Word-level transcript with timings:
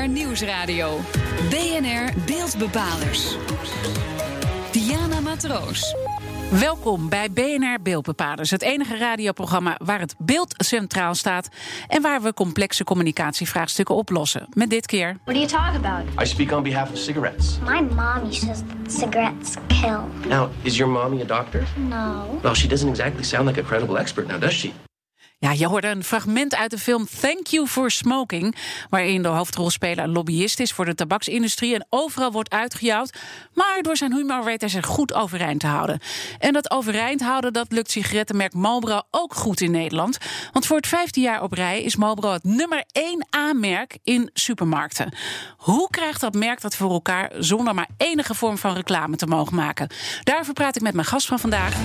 BNR 0.00 0.08
Nieuwsradio. 0.08 0.98
BNR 1.50 2.12
Beeldbepalers. 2.26 3.36
Diana 4.72 5.20
Matroos. 5.20 5.94
Welkom 6.50 7.08
bij 7.08 7.30
BNR 7.30 7.78
Beeldbepalers, 7.82 8.50
het 8.50 8.62
enige 8.62 8.96
radioprogramma 8.96 9.78
waar 9.84 10.00
het 10.00 10.14
beeld 10.18 10.54
centraal 10.56 11.14
staat 11.14 11.48
en 11.88 12.02
waar 12.02 12.22
we 12.22 12.34
complexe 12.34 12.84
communicatievraagstukken 12.84 13.94
oplossen. 13.94 14.46
Met 14.52 14.70
dit 14.70 14.86
keer. 14.86 15.16
What 15.24 15.34
do 15.34 15.40
you 15.40 15.46
talk 15.46 15.84
about? 15.84 16.22
I 16.22 16.26
speak 16.26 16.52
on 16.52 16.62
behalf 16.62 16.90
of 16.90 16.98
cigarettes. 16.98 17.58
My 17.58 17.80
mommy 17.94 18.32
says 18.32 18.58
that 18.58 18.92
cigarettes 18.92 19.54
kill. 19.66 20.28
Now, 20.28 20.48
is 20.62 20.76
your 20.76 20.92
mommy 20.92 21.20
a 21.20 21.24
doctor? 21.26 21.62
No. 21.76 22.38
Well, 22.42 22.54
she 22.54 22.68
doesn't 22.68 22.88
exactly 22.88 23.24
sound 23.24 23.46
like 23.46 23.60
a 23.60 23.64
credible 23.64 23.98
expert 23.98 24.26
now, 24.26 24.38
does 24.38 24.54
she? 24.54 24.72
Ja, 25.42 25.52
je 25.52 25.66
hoorde 25.66 25.88
een 25.88 26.04
fragment 26.04 26.54
uit 26.54 26.70
de 26.70 26.78
film 26.78 27.06
Thank 27.20 27.46
You 27.46 27.66
for 27.66 27.90
Smoking, 27.90 28.56
waarin 28.88 29.22
de 29.22 29.28
hoofdrolspeler 29.28 30.04
een 30.04 30.12
lobbyist 30.12 30.60
is 30.60 30.72
voor 30.72 30.84
de 30.84 30.94
tabaksindustrie 30.94 31.74
en 31.74 31.86
overal 31.88 32.32
wordt 32.32 32.50
uitgejouwd, 32.50 33.18
maar 33.54 33.82
door 33.82 33.96
zijn 33.96 34.14
humor 34.14 34.44
weet 34.44 34.60
hij 34.60 34.70
zich 34.70 34.86
goed 34.86 35.14
overeind 35.14 35.60
te 35.60 35.66
houden. 35.66 36.00
En 36.38 36.52
dat 36.52 36.70
overeind 36.70 37.20
houden, 37.20 37.52
dat 37.52 37.72
lukt 37.72 37.90
sigarettenmerk 37.90 38.54
Marlboro 38.54 39.02
ook 39.10 39.34
goed 39.34 39.60
in 39.60 39.70
Nederland, 39.70 40.18
want 40.52 40.66
voor 40.66 40.76
het 40.76 40.86
vijfde 40.86 41.20
jaar 41.20 41.42
op 41.42 41.52
rij 41.52 41.82
is 41.82 41.96
Marlboro 41.96 42.32
het 42.32 42.44
nummer 42.44 42.84
één 42.92 43.26
A-merk 43.36 43.98
in 44.04 44.30
supermarkten. 44.32 45.14
Hoe 45.56 45.90
krijgt 45.90 46.20
dat 46.20 46.34
merk 46.34 46.60
dat 46.60 46.76
voor 46.76 46.90
elkaar 46.90 47.32
zonder 47.38 47.74
maar 47.74 47.88
enige 47.96 48.34
vorm 48.34 48.58
van 48.58 48.74
reclame 48.74 49.16
te 49.16 49.26
mogen 49.26 49.56
maken? 49.56 49.88
Daarover 50.22 50.52
praat 50.52 50.76
ik 50.76 50.82
met 50.82 50.94
mijn 50.94 51.06
gast 51.06 51.26
van 51.26 51.38
vandaag. 51.38 51.76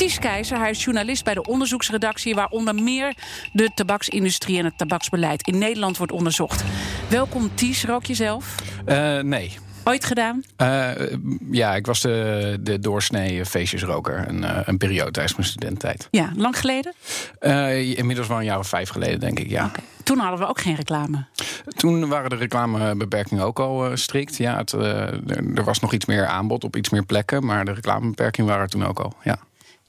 Ties 0.00 0.18
Keizer, 0.18 0.58
hij 0.58 0.70
is 0.70 0.84
journalist 0.84 1.24
bij 1.24 1.34
de 1.34 1.42
onderzoeksredactie... 1.42 2.34
waar 2.34 2.48
onder 2.48 2.74
meer 2.74 3.14
de 3.52 3.70
tabaksindustrie 3.74 4.58
en 4.58 4.64
het 4.64 4.78
tabaksbeleid 4.78 5.46
in 5.46 5.58
Nederland 5.58 5.96
wordt 5.96 6.12
onderzocht. 6.12 6.64
Welkom 7.08 7.50
Ties, 7.54 7.84
rook 7.84 8.04
je 8.04 8.14
zelf? 8.14 8.54
Uh, 8.86 9.18
nee. 9.18 9.58
Ooit 9.84 10.04
gedaan? 10.04 10.42
Uh, 10.56 10.90
ja, 11.50 11.74
ik 11.74 11.86
was 11.86 12.00
de, 12.00 12.56
de 12.60 12.78
doorsnee 12.78 13.46
feestjesroker. 13.46 14.28
Een, 14.28 14.42
uh, 14.42 14.58
een 14.64 14.78
periode 14.78 15.10
tijdens 15.10 15.36
mijn 15.36 15.48
studententijd. 15.48 16.08
Ja, 16.10 16.32
lang 16.36 16.58
geleden? 16.58 16.94
inmiddels 17.96 18.28
wel 18.28 18.38
een 18.38 18.44
jaar 18.44 18.58
of 18.58 18.68
vijf 18.68 18.88
geleden, 18.88 19.20
denk 19.20 19.38
ik, 19.38 19.48
ja. 19.48 19.64
Okay. 19.64 19.84
Toen 20.02 20.18
hadden 20.18 20.40
we 20.40 20.46
ook 20.46 20.60
geen 20.60 20.74
reclame. 20.74 21.26
Toen 21.76 22.08
waren 22.08 22.30
de 22.30 22.36
reclamebeperkingen 22.36 23.44
ook 23.44 23.58
al 23.58 23.90
uh, 23.90 23.96
strikt. 23.96 24.36
Ja, 24.36 24.56
het, 24.56 24.72
er 24.72 25.64
was 25.64 25.80
nog 25.80 25.92
iets 25.92 26.04
meer 26.04 26.26
aanbod 26.26 26.64
op 26.64 26.76
iets 26.76 26.90
meer 26.90 27.04
plekken. 27.04 27.44
Maar 27.44 27.64
de 27.64 27.72
reclamebeperkingen 27.72 28.50
waren 28.50 28.64
er 28.64 28.70
toen 28.70 28.86
ook 28.86 29.00
al, 29.00 29.14
ja. 29.22 29.38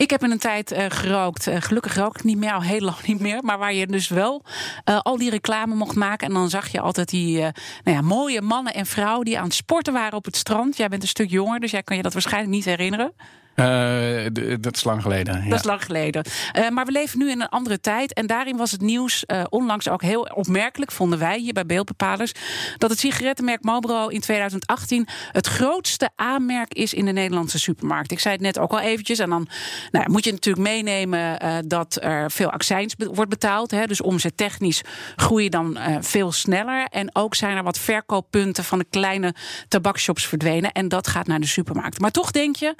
Ik 0.01 0.09
heb 0.09 0.23
in 0.23 0.31
een 0.31 0.37
tijd 0.37 0.71
uh, 0.71 0.85
gerookt. 0.89 1.47
Uh, 1.47 1.55
gelukkig 1.59 1.95
rook 1.95 2.15
ik 2.15 2.23
niet 2.23 2.37
meer, 2.37 2.51
al 2.51 2.61
heel 2.61 2.79
lang 2.89 3.05
niet 3.05 3.19
meer. 3.19 3.43
Maar 3.43 3.57
waar 3.57 3.73
je 3.73 3.87
dus 3.87 4.07
wel 4.07 4.43
uh, 4.89 4.99
al 4.99 5.17
die 5.17 5.29
reclame 5.29 5.75
mocht 5.75 5.95
maken. 5.95 6.27
En 6.27 6.33
dan 6.33 6.49
zag 6.49 6.67
je 6.67 6.79
altijd 6.79 7.09
die 7.09 7.39
nou 7.39 7.51
ja, 7.83 8.01
mooie 8.01 8.41
mannen 8.41 8.73
en 8.73 8.85
vrouwen 8.85 9.25
die 9.25 9.37
aan 9.37 9.43
het 9.43 9.53
sporten 9.53 9.93
waren 9.93 10.17
op 10.17 10.25
het 10.25 10.35
strand. 10.35 10.77
Jij 10.77 10.87
bent 10.87 11.01
een 11.01 11.07
stuk 11.07 11.29
jonger, 11.29 11.59
dus 11.59 11.71
jij 11.71 11.83
kan 11.83 11.97
je 11.97 12.03
dat 12.03 12.13
waarschijnlijk 12.13 12.53
niet 12.53 12.65
herinneren. 12.65 13.13
Uh, 13.55 14.57
dat 14.59 14.75
is 14.75 14.83
lang 14.83 15.01
geleden. 15.01 15.43
Ja. 15.43 15.49
Dat 15.49 15.59
is 15.59 15.65
lang 15.65 15.83
geleden. 15.83 16.25
Uh, 16.57 16.69
maar 16.69 16.85
we 16.85 16.91
leven 16.91 17.19
nu 17.19 17.31
in 17.31 17.41
een 17.41 17.49
andere 17.49 17.79
tijd. 17.79 18.13
En 18.13 18.27
daarin 18.27 18.57
was 18.57 18.71
het 18.71 18.81
nieuws 18.81 19.23
uh, 19.27 19.43
onlangs 19.49 19.89
ook 19.89 20.01
heel 20.01 20.21
opmerkelijk, 20.21 20.91
vonden 20.91 21.19
wij 21.19 21.39
hier 21.39 21.53
bij 21.53 21.65
Beeldbepalers. 21.65 22.31
Dat 22.77 22.89
het 22.89 22.99
sigarettenmerk 22.99 23.63
Marlboro 23.63 24.07
in 24.07 24.19
2018 24.19 25.07
het 25.31 25.47
grootste 25.47 26.09
aanmerk 26.15 26.73
is 26.73 26.93
in 26.93 27.05
de 27.05 27.11
Nederlandse 27.11 27.59
supermarkt. 27.59 28.11
Ik 28.11 28.19
zei 28.19 28.33
het 28.33 28.43
net 28.43 28.59
ook 28.59 28.71
al 28.71 28.79
eventjes. 28.79 29.19
En 29.19 29.29
dan 29.29 29.47
nou, 29.91 30.11
moet 30.11 30.23
je 30.23 30.31
natuurlijk 30.31 30.67
meenemen 30.67 31.39
dat 31.67 31.97
er 32.01 32.31
veel 32.31 32.51
accijns 32.51 32.95
be 32.95 33.09
wordt 33.13 33.29
betaald. 33.29 33.71
Hè, 33.71 33.85
dus 33.85 34.01
omzettechnisch 34.01 34.81
groei 35.15 35.43
je 35.43 35.49
dan 35.49 35.77
veel 35.99 36.31
sneller. 36.31 36.85
En 36.85 37.15
ook 37.15 37.35
zijn 37.35 37.57
er 37.57 37.63
wat 37.63 37.79
verkooppunten 37.79 38.63
van 38.63 38.79
de 38.79 38.85
kleine 38.89 39.33
tabakshops 39.67 40.27
verdwenen. 40.27 40.71
En 40.71 40.87
dat 40.87 41.07
gaat 41.07 41.27
naar 41.27 41.39
de 41.39 41.47
supermarkt. 41.47 41.99
Maar 41.99 42.11
toch 42.11 42.31
denk 42.31 42.55
je 42.55 42.75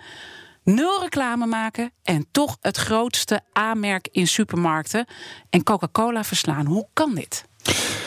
nul 0.63 0.99
reclame 0.99 1.45
maken 1.45 1.91
en 2.03 2.27
toch 2.31 2.57
het 2.61 2.77
grootste 2.77 3.41
aanmerk 3.51 4.07
in 4.11 4.27
supermarkten 4.27 5.05
en 5.49 5.63
Coca-Cola 5.63 6.23
verslaan. 6.23 6.65
Hoe 6.65 6.87
kan 6.93 7.15
dit? 7.15 7.45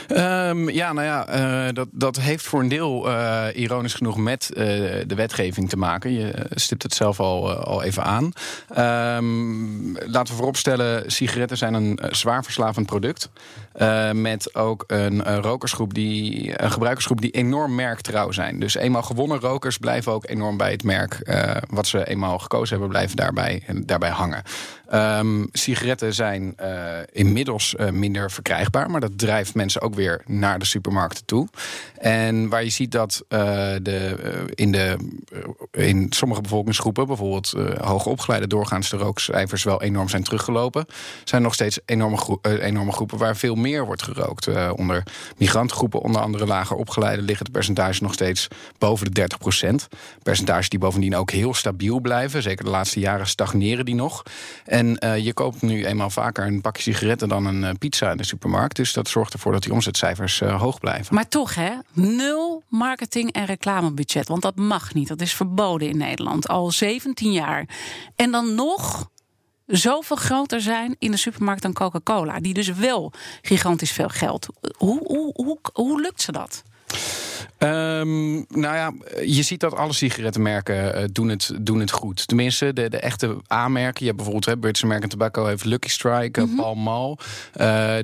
Um, 0.08 0.70
ja, 0.70 0.92
nou 0.92 1.06
ja, 1.06 1.34
uh, 1.68 1.74
dat, 1.74 1.88
dat 1.90 2.20
heeft 2.20 2.44
voor 2.44 2.60
een 2.60 2.68
deel 2.68 3.08
uh, 3.08 3.46
ironisch 3.54 3.94
genoeg 3.94 4.16
met 4.16 4.50
uh, 4.50 4.64
de 5.06 5.14
wetgeving 5.14 5.68
te 5.68 5.76
maken. 5.76 6.12
Je 6.12 6.46
stipt 6.50 6.82
het 6.82 6.94
zelf 6.94 7.20
al, 7.20 7.52
al 7.52 7.82
even 7.82 8.04
aan. 8.04 8.32
Um, 9.16 9.92
laten 9.92 10.26
we 10.26 10.38
vooropstellen, 10.38 11.12
sigaretten 11.12 11.56
zijn 11.56 11.74
een 11.74 11.98
zwaar 12.10 12.44
verslavend 12.44 12.86
product. 12.86 13.30
met 14.12 14.54
ook 14.54 14.84
een 14.86 15.40
rokersgroep 15.40 15.94
die, 15.94 16.62
een 16.62 16.70
gebruikersgroep 16.70 17.20
die 17.20 17.30
enorm 17.30 17.74
merktrouw 17.74 18.30
zijn. 18.30 18.60
Dus 18.60 18.74
eenmaal 18.74 19.02
gewonnen 19.02 19.40
rokers 19.40 19.78
blijven 19.78 20.12
ook 20.12 20.28
enorm 20.28 20.56
bij 20.56 20.70
het 20.70 20.84
merk. 20.84 21.18
wat 21.68 21.86
ze 21.86 22.06
eenmaal 22.06 22.38
gekozen 22.38 22.70
hebben, 22.70 22.88
blijven 22.88 23.16
daarbij, 23.16 23.62
daarbij 23.84 24.10
hangen. 24.10 24.42
Um, 24.92 25.48
sigaretten 25.52 26.14
zijn 26.14 26.56
inmiddels 27.12 27.74
minder 27.92 28.30
verkrijgbaar, 28.30 28.90
maar 28.90 29.00
dat 29.00 29.18
drijft 29.18 29.54
mensen 29.54 29.80
ook 29.80 29.94
weer 29.94 30.22
naar 30.26 30.58
de 30.58 30.64
supermarkten 30.64 31.24
toe. 31.24 31.48
En 31.98 32.48
waar 32.48 32.64
je 32.64 32.70
ziet 32.70 32.92
dat 32.92 33.24
uh, 33.28 33.38
de, 33.82 34.16
in, 34.54 34.72
de, 34.72 34.96
in 35.70 36.06
sommige 36.10 36.40
bevolkingsgroepen, 36.40 37.06
bijvoorbeeld 37.06 37.54
hoogopgeleide 37.80 38.46
doorgaans 38.46 38.90
de 38.90 38.96
rookcijfers 38.96 39.62
wel 39.62 39.82
enorm 39.82 40.08
zijn 40.08 40.22
teruggelopen, 40.22 40.86
zijn 41.24 41.42
nog 41.42 41.54
steeds 41.54 41.78
enorme, 41.84 42.38
enorme 42.42 42.92
groepen 42.92 43.18
waar 43.18 43.36
veel 43.36 43.54
meer 43.54 43.86
wordt 43.86 44.02
gerookt. 44.02 44.72
onder 44.72 45.02
migrantengroepen, 45.36 46.00
onder 46.00 46.20
andere 46.20 46.46
lager 46.46 46.76
opgeleide, 46.76 47.22
liggen 47.22 47.44
de 47.44 47.50
percentages 47.50 48.00
nog 48.00 48.12
steeds 48.12 48.48
boven 48.78 49.06
de 49.06 49.12
30 49.12 49.38
procent. 49.38 49.88
Percentages 50.22 50.68
die 50.68 50.78
bovendien 50.78 51.16
ook 51.16 51.30
heel 51.30 51.54
stabiel 51.54 52.00
blijven. 52.00 52.42
Zeker 52.42 52.64
de 52.64 52.70
laatste 52.70 53.00
jaren 53.00 53.26
stagneren 53.26 53.84
die 53.84 53.94
nog. 53.94 54.22
En 54.74 55.22
je 55.22 55.32
koopt 55.32 55.62
nu 55.62 55.84
eenmaal 55.84 56.10
vaker 56.10 56.46
een 56.46 56.60
pakje 56.60 56.82
sigaretten 56.82 57.28
dan 57.28 57.44
een 57.46 57.78
pizza 57.78 58.10
in 58.10 58.16
de 58.16 58.24
supermarkt. 58.24 58.76
Dus 58.76 58.92
dat 58.92 59.08
zorgt 59.08 59.32
ervoor 59.32 59.52
dat 59.52 59.62
die 59.62 59.72
omzetcijfers 59.72 60.40
uh, 60.40 60.60
hoog 60.60 60.80
blijven. 60.80 61.14
Maar 61.14 61.28
toch, 61.28 61.54
hè? 61.54 61.72
Nul 61.92 62.62
marketing- 62.68 63.32
en 63.32 63.44
reclamebudget. 63.44 64.28
Want 64.28 64.42
dat 64.42 64.56
mag 64.56 64.94
niet. 64.94 65.08
Dat 65.08 65.20
is 65.20 65.34
verboden 65.34 65.88
in 65.88 65.96
Nederland. 65.96 66.48
Al 66.48 66.70
17 66.70 67.32
jaar. 67.32 67.68
En 68.16 68.30
dan 68.30 68.54
nog 68.54 69.10
zoveel 69.66 70.16
groter 70.16 70.60
zijn 70.60 70.96
in 70.98 71.10
de 71.10 71.16
supermarkt 71.16 71.62
dan 71.62 71.72
Coca-Cola. 71.72 72.40
Die 72.40 72.54
dus 72.54 72.68
wel 72.68 73.12
gigantisch 73.42 73.92
veel 73.92 74.08
geld. 74.08 74.46
Hoe, 74.76 74.98
hoe, 75.06 75.32
hoe, 75.34 75.58
hoe 75.72 76.00
lukt 76.00 76.22
ze 76.22 76.32
dat? 76.32 76.62
Um, 77.58 78.44
nou 78.48 78.74
ja, 78.74 78.92
je 79.24 79.42
ziet 79.42 79.60
dat 79.60 79.74
alle 79.74 79.92
sigarettenmerken 79.92 80.98
uh, 80.98 81.04
doen, 81.12 81.28
het, 81.28 81.50
doen 81.60 81.80
het 81.80 81.90
goed. 81.90 82.26
Tenminste, 82.26 82.72
de, 82.72 82.88
de 82.90 82.98
echte 82.98 83.36
A-merken. 83.52 84.00
Je 84.00 84.04
hebt 84.04 84.16
bijvoorbeeld 84.16 84.46
hè, 84.46 84.56
British 84.58 84.82
American 84.82 85.08
Tobacco 85.08 85.46
heeft 85.46 85.64
Lucky 85.64 85.88
Strike, 85.88 86.40
mm 86.40 86.46
-hmm. 86.46 86.56
Pall 86.56 86.74
Mall. 86.74 87.10
Uh, 87.10 87.16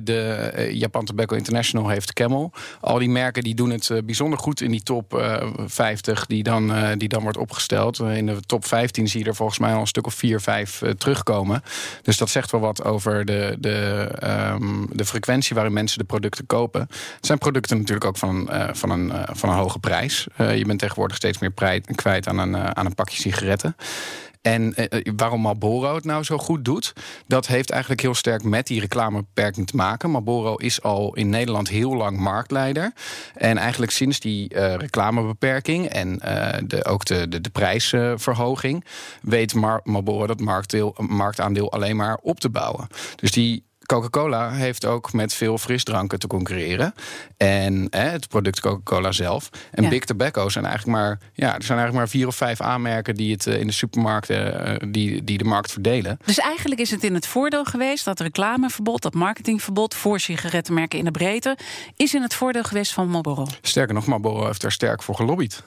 de 0.03 0.51
uh, 0.55 0.71
Japan 0.71 1.05
Tobacco 1.05 1.35
International 1.35 1.89
heeft 1.89 2.13
Camel. 2.13 2.51
Al 2.81 2.99
die 2.99 3.09
merken 3.09 3.43
die 3.43 3.55
doen 3.55 3.69
het 3.69 4.01
bijzonder 4.05 4.39
goed 4.39 4.61
in 4.61 4.71
die 4.71 4.83
top 4.83 5.39
50 5.65 6.25
die 6.25 6.43
dan, 6.43 6.73
die 6.97 7.09
dan 7.09 7.21
wordt 7.21 7.37
opgesteld. 7.37 7.99
in 7.99 8.25
de 8.25 8.41
top 8.45 8.65
15 8.65 9.07
zie 9.07 9.19
je 9.19 9.25
er 9.25 9.35
volgens 9.35 9.59
mij 9.59 9.73
al 9.73 9.79
een 9.79 9.87
stuk 9.87 10.05
of 10.05 10.13
4, 10.13 10.41
5 10.41 10.81
terugkomen. 10.97 11.63
Dus 12.01 12.17
dat 12.17 12.29
zegt 12.29 12.51
wel 12.51 12.61
wat 12.61 12.83
over 12.83 13.25
de, 13.25 13.55
de, 13.59 14.09
um, 14.53 14.87
de 14.93 15.05
frequentie 15.05 15.55
waarin 15.55 15.73
mensen 15.73 15.97
de 15.97 16.03
producten 16.03 16.45
kopen. 16.45 16.81
Het 17.15 17.25
zijn 17.25 17.37
producten 17.37 17.77
natuurlijk 17.77 18.05
ook 18.05 18.17
van, 18.17 18.49
van 18.71 18.89
een 18.89 19.11
van 19.41 19.49
een 19.49 19.55
hoge 19.55 19.79
prijs. 19.79 20.27
Uh, 20.37 20.57
je 20.57 20.65
bent 20.65 20.79
tegenwoordig 20.79 21.17
steeds 21.17 21.39
meer 21.39 21.53
kwijt 21.95 22.27
aan 22.27 22.37
een, 22.37 22.53
uh, 22.53 22.63
aan 22.63 22.85
een 22.85 22.95
pakje 22.95 23.21
sigaretten. 23.21 23.75
En 24.41 24.73
uh, 24.75 25.13
waarom 25.15 25.41
Marlboro 25.41 25.95
het 25.95 26.05
nou 26.05 26.23
zo 26.23 26.37
goed 26.37 26.65
doet, 26.65 26.93
dat 27.27 27.47
heeft 27.47 27.69
eigenlijk 27.69 28.01
heel 28.01 28.13
sterk 28.13 28.43
met 28.43 28.67
die 28.67 28.79
reclamebeperking 28.79 29.67
te 29.67 29.75
maken. 29.75 30.09
Marlboro 30.09 30.55
is 30.55 30.81
al 30.81 31.15
in 31.15 31.29
Nederland 31.29 31.69
heel 31.69 31.95
lang 31.95 32.17
marktleider. 32.17 32.93
En 33.35 33.57
eigenlijk 33.57 33.91
sinds 33.91 34.19
die 34.19 34.57
reclamebeperking 34.57 35.85
en 35.85 36.17
de, 36.67 36.85
ook 36.85 37.05
de, 37.05 37.41
de, 37.41 37.49
prijsverhoging, 37.49 38.85
weet 39.21 39.53
Mar 39.53 39.81
Marlboro 39.83 40.27
dat 40.27 40.39
marktaandeel 40.97 41.71
alleen 41.71 41.95
maar 41.95 42.17
op 42.21 42.39
te 42.39 42.49
bouwen. 42.49 42.87
Dus 43.15 43.31
die 43.31 43.63
Coca-Cola 43.91 44.51
heeft 44.51 44.85
ook 44.85 45.13
met 45.13 45.33
veel 45.33 45.57
frisdranken 45.57 46.19
te 46.19 46.27
concurreren. 46.27 46.93
En 47.37 47.87
hè, 47.89 48.09
het 48.09 48.27
product 48.27 48.59
Coca-Cola 48.59 49.11
zelf. 49.11 49.49
En 49.71 49.83
ja. 49.83 49.89
Big 49.89 50.05
Tobacco 50.05 50.49
zijn 50.49 50.65
eigenlijk 50.65 50.97
maar, 50.97 51.19
ja, 51.33 51.55
er 51.55 51.63
zijn 51.63 51.77
eigenlijk 51.77 51.93
maar 51.93 52.09
vier 52.09 52.27
of 52.27 52.35
vijf 52.35 52.61
aanmerken 52.61 53.15
die 53.15 53.31
het 53.31 53.45
in 53.45 53.67
de 53.67 53.73
supermarkten 53.73 54.67
uh, 54.67 54.91
die, 54.91 55.23
die 55.23 55.37
de 55.37 55.43
markt 55.43 55.71
verdelen. 55.71 56.19
Dus 56.25 56.39
eigenlijk 56.39 56.81
is 56.81 56.91
het 56.91 57.03
in 57.03 57.13
het 57.13 57.27
voordeel 57.27 57.63
geweest 57.63 58.05
dat 58.05 58.19
reclameverbod, 58.19 59.01
dat 59.01 59.13
marketingverbod 59.13 59.95
voor 59.95 60.19
sigarettenmerken 60.19 60.99
in 60.99 61.05
de 61.05 61.11
breedte, 61.11 61.57
is 61.95 62.13
in 62.13 62.21
het 62.21 62.33
voordeel 62.33 62.63
geweest 62.63 62.93
van 62.93 63.07
Marlboro. 63.07 63.47
Sterker 63.61 63.93
nog, 63.93 64.05
Marlboro 64.05 64.45
heeft 64.45 64.61
daar 64.61 64.71
sterk 64.71 65.03
voor 65.03 65.15
gelobbyd. 65.15 65.63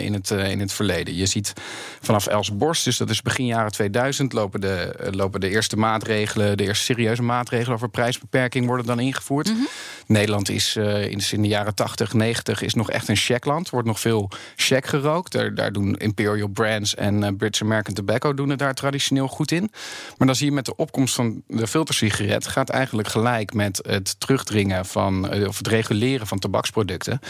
In, 0.00 0.12
het, 0.12 0.30
in 0.30 0.60
het 0.60 0.72
verleden. 0.72 1.14
Je 1.14 1.26
ziet 1.26 1.52
vanaf 2.00 2.26
Els 2.26 2.56
Borst, 2.56 2.84
dus 2.84 2.96
dat 2.96 3.10
is 3.10 3.22
begin 3.22 3.46
jaren 3.46 3.72
2000, 3.72 4.32
lopen 4.32 4.60
de, 4.60 5.08
lopen 5.10 5.40
de 5.40 5.48
eerste 5.48 5.76
maatregelen, 5.76 6.56
de 6.56 6.64
eerste 6.64 6.84
serieuze 6.84 7.22
maatregelen 7.22 7.74
over 7.74 7.88
prijsbeperking 7.88 8.66
worden 8.66 8.86
dan 8.86 9.00
ingevoerd. 9.00 9.48
Mhm. 9.48 9.62
Nederland 10.06 10.48
is 10.48 10.76
in, 10.76 11.20
in 11.30 11.42
de 11.42 11.48
jaren 11.48 11.74
80, 11.74 12.12
90 12.12 12.62
is 12.62 12.74
nog 12.74 12.90
echt 12.90 13.08
een 13.08 13.16
checkland. 13.16 13.66
Er 13.66 13.72
wordt 13.72 13.88
nog 13.88 14.00
veel 14.00 14.30
check 14.56 14.86
gerookt. 14.86 15.32
Daar, 15.32 15.54
daar 15.54 15.72
doen 15.72 15.96
Imperial 15.96 16.48
Brands 16.48 16.94
en 16.94 17.36
British 17.36 17.62
American 17.62 17.94
Tobacco 17.94 18.34
doen 18.34 18.48
het 18.48 18.58
daar 18.58 18.74
traditioneel 18.74 19.28
goed 19.28 19.50
in. 19.50 19.70
Maar 20.16 20.26
dan 20.26 20.36
zie 20.36 20.46
je 20.46 20.52
met 20.52 20.64
de 20.64 20.76
opkomst 20.76 21.14
van 21.14 21.42
de 21.46 21.66
filtersigaret 21.66 22.46
gaat 22.46 22.68
eigenlijk 22.68 23.08
gelijk 23.08 23.54
met 23.54 23.80
het 23.86 24.20
terugdringen 24.20 24.86
van 24.86 25.46
of 25.46 25.58
het 25.58 25.66
reguleren 25.66 26.26
van 26.26 26.38
tabaksproducten. 26.38 27.20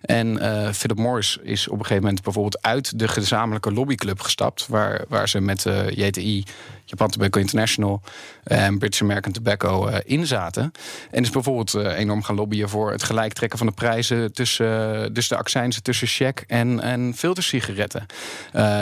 En 0.00 0.38
Philip 0.74 0.98
Morris 0.98 1.38
is 1.42 1.68
op 1.72 1.78
een 1.78 1.84
gegeven 1.84 2.02
moment 2.02 2.22
bijvoorbeeld 2.22 2.62
uit 2.62 2.98
de 2.98 3.08
gezamenlijke 3.08 3.72
lobbyclub 3.72 4.20
gestapt, 4.20 4.66
waar, 4.66 5.04
waar 5.08 5.28
ze 5.28 5.40
met 5.40 5.64
uh, 5.64 5.90
JTI, 5.90 6.44
Japan 6.92 7.10
Tobacco 7.10 7.40
International 7.40 8.02
en 8.44 8.78
British 8.78 9.02
American 9.02 9.32
Tobacco 9.32 9.88
uh, 9.88 9.94
in 10.04 10.26
zaten. 10.26 10.72
En 11.10 11.22
is 11.22 11.30
bijvoorbeeld 11.30 11.74
uh, 11.74 11.98
enorm 11.98 12.22
gaan 12.22 12.34
lobbyen 12.34 12.68
voor 12.68 12.90
het 12.90 13.02
gelijk 13.02 13.32
trekken 13.32 13.58
van 13.58 13.66
de 13.66 13.72
prijzen 13.72 14.32
tussen 14.32 15.14
dus 15.14 15.28
de 15.28 15.36
accijnzen 15.36 15.82
tussen 15.82 16.06
check 16.06 16.44
en, 16.46 16.80
en 16.80 17.14
filtersigaretten. 17.16 18.06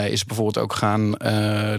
is 0.09 0.25
bijvoorbeeld 0.25 0.57
ook 0.57 0.73
gaan 0.73 1.15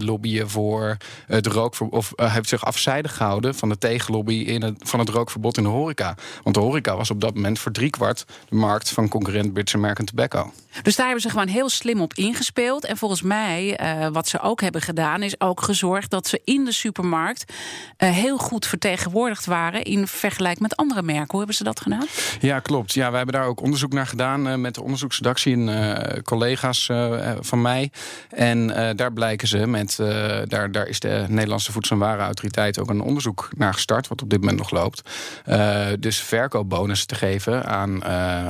lobbyen 0.03 0.49
voor 0.49 0.97
het 1.27 1.47
rookverbod, 1.47 1.97
of 1.97 2.13
heeft 2.15 2.49
zich 2.49 2.65
afzijdig 2.65 3.15
gehouden 3.15 3.55
van 3.55 3.69
de 3.69 3.77
tegenlobby 3.77 4.33
in 4.33 4.61
het, 4.61 4.75
van 4.79 4.99
het 4.99 5.09
rookverbod 5.09 5.57
in 5.57 5.63
de 5.63 5.69
horeca. 5.69 6.15
Want 6.43 6.55
de 6.55 6.61
horeca 6.61 6.95
was 6.95 7.11
op 7.11 7.21
dat 7.21 7.35
moment 7.35 7.59
voor 7.59 7.71
driekwart 7.71 8.25
de 8.49 8.55
markt 8.55 8.89
van 8.89 9.09
concurrent 9.09 9.53
British 9.53 9.75
American 9.75 10.05
Tobacco. 10.05 10.53
Dus 10.81 10.95
daar 10.95 11.05
hebben 11.05 11.23
ze 11.23 11.29
gewoon 11.29 11.47
heel 11.47 11.69
slim 11.69 12.01
op 12.01 12.13
ingespeeld. 12.13 12.85
En 12.85 12.97
volgens 12.97 13.21
mij, 13.21 13.79
wat 14.11 14.27
ze 14.27 14.39
ook 14.39 14.61
hebben 14.61 14.81
gedaan, 14.81 15.23
is 15.23 15.39
ook 15.39 15.61
gezorgd 15.61 16.09
dat 16.09 16.22
ze 16.27 16.41
in 16.43 16.65
de 16.65 16.71
supermarkt 16.71 17.53
uh, 17.97 18.09
heel 18.09 18.37
goed 18.37 18.65
vertegenwoordigd 18.65 19.45
waren 19.45 19.83
in 19.83 20.07
vergelijking 20.07 20.61
met 20.61 20.75
andere 20.75 21.01
merken. 21.01 21.27
Hoe 21.29 21.37
hebben 21.37 21.55
ze 21.55 21.63
dat 21.63 21.79
gedaan? 21.79 22.05
Ja, 22.39 22.59
klopt. 22.59 22.93
Ja, 22.93 23.07
wij 23.07 23.17
hebben 23.17 23.35
daar 23.35 23.47
ook 23.47 23.61
onderzoek 23.61 23.93
naar 23.93 24.07
gedaan 24.07 24.47
uh, 24.47 24.55
met 24.55 24.75
de 24.75 24.83
onderzoeksredactie 24.83 25.55
en 25.55 26.23
collega's 26.23 26.89
van 27.39 27.61
mij. 27.61 27.91
En 28.29 28.67
daar 28.95 29.13
blijken 29.13 29.47
ze 29.47 29.67
met, 29.67 29.95
daar, 30.47 30.71
daar 30.71 30.87
is 30.87 30.99
de 30.99 31.25
Nederlandse 31.27 31.71
Voedsel- 31.71 31.95
en 31.95 32.01
Warenautoriteit 32.01 32.79
ook 32.79 32.89
een 32.89 33.01
onderzoek 33.01 33.49
naar 33.57 33.73
gestart, 33.73 34.07
wat 34.07 34.21
op 34.21 34.29
dit 34.29 34.39
moment 34.39 34.57
nog 34.57 34.71
loopt. 34.71 35.01
dus 35.99 36.21
verkoopbonus 36.21 37.05
te 37.05 37.15
geven 37.15 37.65
aan, 37.65 38.03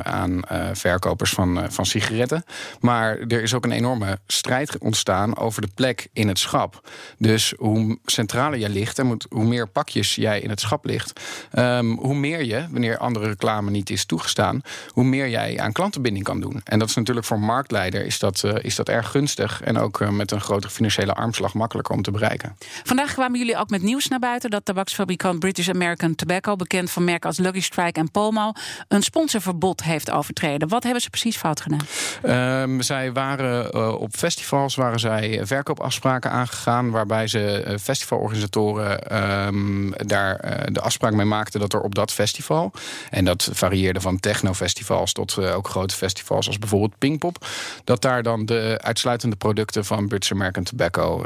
aan 0.06 0.42
verkopers 0.74 1.32
van, 1.32 1.66
van 1.70 1.86
sigaretten 1.86 2.44
maar 2.80 3.20
er 3.20 3.42
is 3.42 3.54
ook 3.54 3.64
een 3.64 3.72
enorme 3.72 4.20
strijd 4.28 4.78
ontstaan 4.78 5.38
over 5.38 5.62
de 5.62 5.70
plek 5.76 6.08
in 6.14 6.28
het 6.28 6.40
schap. 6.40 6.90
Dus 7.18 7.53
hoe 7.58 7.98
centraler 8.06 8.60
jij 8.60 8.70
ligt 8.70 9.00
en 9.00 9.18
hoe 9.30 9.44
meer 9.44 9.68
pakjes 9.68 10.16
jij 10.16 10.40
in 10.40 10.50
het 10.50 10.60
schap 10.60 10.86
ligt, 10.86 11.20
um, 11.54 11.98
hoe 11.98 12.16
meer 12.16 12.44
je, 12.44 12.68
wanneer 12.72 12.98
andere 12.98 13.28
reclame 13.28 13.72
niet 13.72 13.90
is 13.90 14.06
toegestaan, 14.06 14.62
hoe 14.90 15.04
meer 15.04 15.30
jij 15.30 15.60
aan 15.60 15.72
klantenbinding 15.72 16.26
kan 16.26 16.40
doen. 16.40 16.62
En 16.64 16.80
dat 16.80 16.90
is 16.90 16.96
natuurlijk 16.96 17.26
voor 17.26 17.38
een 17.38 17.44
marktleider 17.44 18.06
is 18.06 18.20
dat, 18.20 18.44
uh, 18.46 18.56
is 18.62 18.76
dat 18.76 18.90
erg 18.90 19.12
gunstig 19.12 19.62
en 19.62 19.78
ook 19.78 20.00
uh, 20.00 20.10
met 20.10 20.32
een 20.32 20.42
grotere 20.42 20.74
financiële 20.74 21.14
armslag 21.14 21.54
makkelijker 21.54 21.96
om 21.96 22.02
te 22.02 22.12
bereiken. 22.12 22.58
Vandaag 22.84 23.14
kwamen 23.14 23.40
jullie 23.40 23.58
ook 23.58 23.70
met 23.70 23.82
nieuws 23.82 24.08
naar 24.08 24.20
buiten 24.20 24.50
dat 24.50 24.66
tabaksfabrikant 24.66 25.40
British 25.40 25.70
American 25.70 26.16
Tobacco, 26.16 26.56
bekend 26.56 26.92
van 26.92 27.04
merken 27.04 27.30
als 27.30 27.38
Lucky 27.38 27.62
Strike 27.62 28.00
en 28.00 28.12
Palmo, 28.12 28.52
een 28.88 29.04
sponsorverbod 29.04 29.84
heeft 29.84 30.12
overtreden. 30.12 30.68
Wat 30.68 30.84
hebben 30.84 31.02
ze 31.02 31.10
precies 31.10 31.38
fout 31.38 31.62
gedaan? 31.62 32.62
Um, 32.62 32.82
zij 32.82 33.12
waren 33.12 33.76
uh, 33.76 34.02
op 34.02 34.16
festivals 34.16 34.76
waren 34.76 35.00
zij 35.00 35.42
verkoopafspraken 35.44 36.32
aangegaan. 36.32 36.92
Waarbij 36.92 37.28
ze 37.28 37.43
uh, 37.44 37.78
festivalorganisatoren 37.78 39.18
um, 39.48 39.94
daar 39.96 40.46
uh, 40.46 40.52
de 40.72 40.82
afspraak 40.82 41.14
mee 41.14 41.26
maakten 41.26 41.60
dat 41.60 41.74
er 41.74 41.82
op 41.82 41.96
dat 41.96 42.12
festival. 42.12 42.72
En 43.10 43.26
dat 43.26 43.50
varieerde 43.52 44.02
van 44.02 44.20
technofestivals 44.20 45.14
tot 45.14 45.38
ook 45.38 45.68
grote 45.68 45.96
festivals 45.96 46.48
als 46.48 46.60
bijvoorbeeld 46.60 46.98
Pinkpop. 46.98 47.46
Dat 47.84 48.02
daar 48.02 48.24
dan 48.24 48.46
de 48.46 48.80
uitsluitende 48.82 49.36
producten 49.36 49.86
van 49.86 50.08
British 50.08 50.32
American 50.32 50.64
Tobacco 50.64 51.26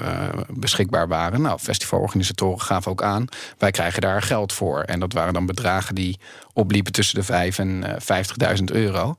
beschikbaar 0.50 1.08
waren. 1.08 1.42
Nou, 1.42 1.60
festivalorganisatoren 1.60 2.62
gaven 2.62 2.92
ook 2.92 3.04
aan. 3.04 3.26
Wij 3.58 3.72
krijgen 3.72 4.02
daar 4.02 4.22
geld 4.22 4.54
voor. 4.54 4.82
En 4.82 5.00
dat 5.00 5.14
waren 5.14 5.34
dan 5.34 5.46
bedragen 5.46 5.96
die 5.96 6.20
opliepen 6.58 6.92
tussen 6.92 7.16
de 7.16 7.24
5 7.24 7.60
en 7.60 7.84
50.000 8.58 8.64
euro. 8.66 9.16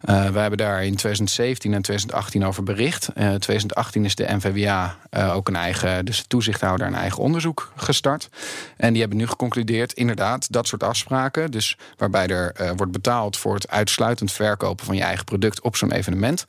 wij 0.00 0.40
hebben 0.40 0.58
daar 0.58 0.84
in 0.84 0.96
2017 0.96 1.74
en 1.74 1.82
2018 1.82 2.44
over 2.44 2.62
bericht. 2.62 3.08
Uh, 3.08 3.14
2018 3.14 4.04
is 4.04 4.14
de 4.14 4.26
NVWA 4.28 4.96
uh, 5.10 5.34
ook 5.34 5.48
een 5.48 5.56
eigen, 5.56 6.04
dus 6.04 6.18
de 6.18 6.26
toezichthouder, 6.26 6.86
een 6.86 6.94
eigen 6.94 7.22
onderzoek 7.22 7.72
gestart. 7.76 8.28
En 8.76 8.90
die 8.90 9.00
hebben 9.00 9.18
nu 9.18 9.26
geconcludeerd, 9.26 9.92
inderdaad, 9.92 10.52
dat 10.52 10.66
soort 10.66 10.82
afspraken. 10.82 11.50
Dus 11.50 11.76
waarbij 11.96 12.26
er 12.26 12.54
uh, 12.60 12.70
wordt 12.76 12.92
betaald 12.92 13.36
voor 13.36 13.54
het 13.54 13.68
uitsluitend 13.68 14.32
verkopen 14.32 14.86
van 14.86 14.96
je 14.96 15.02
eigen 15.02 15.24
product 15.24 15.60
op 15.60 15.76
zo'n 15.76 15.92
evenement. 15.92 16.44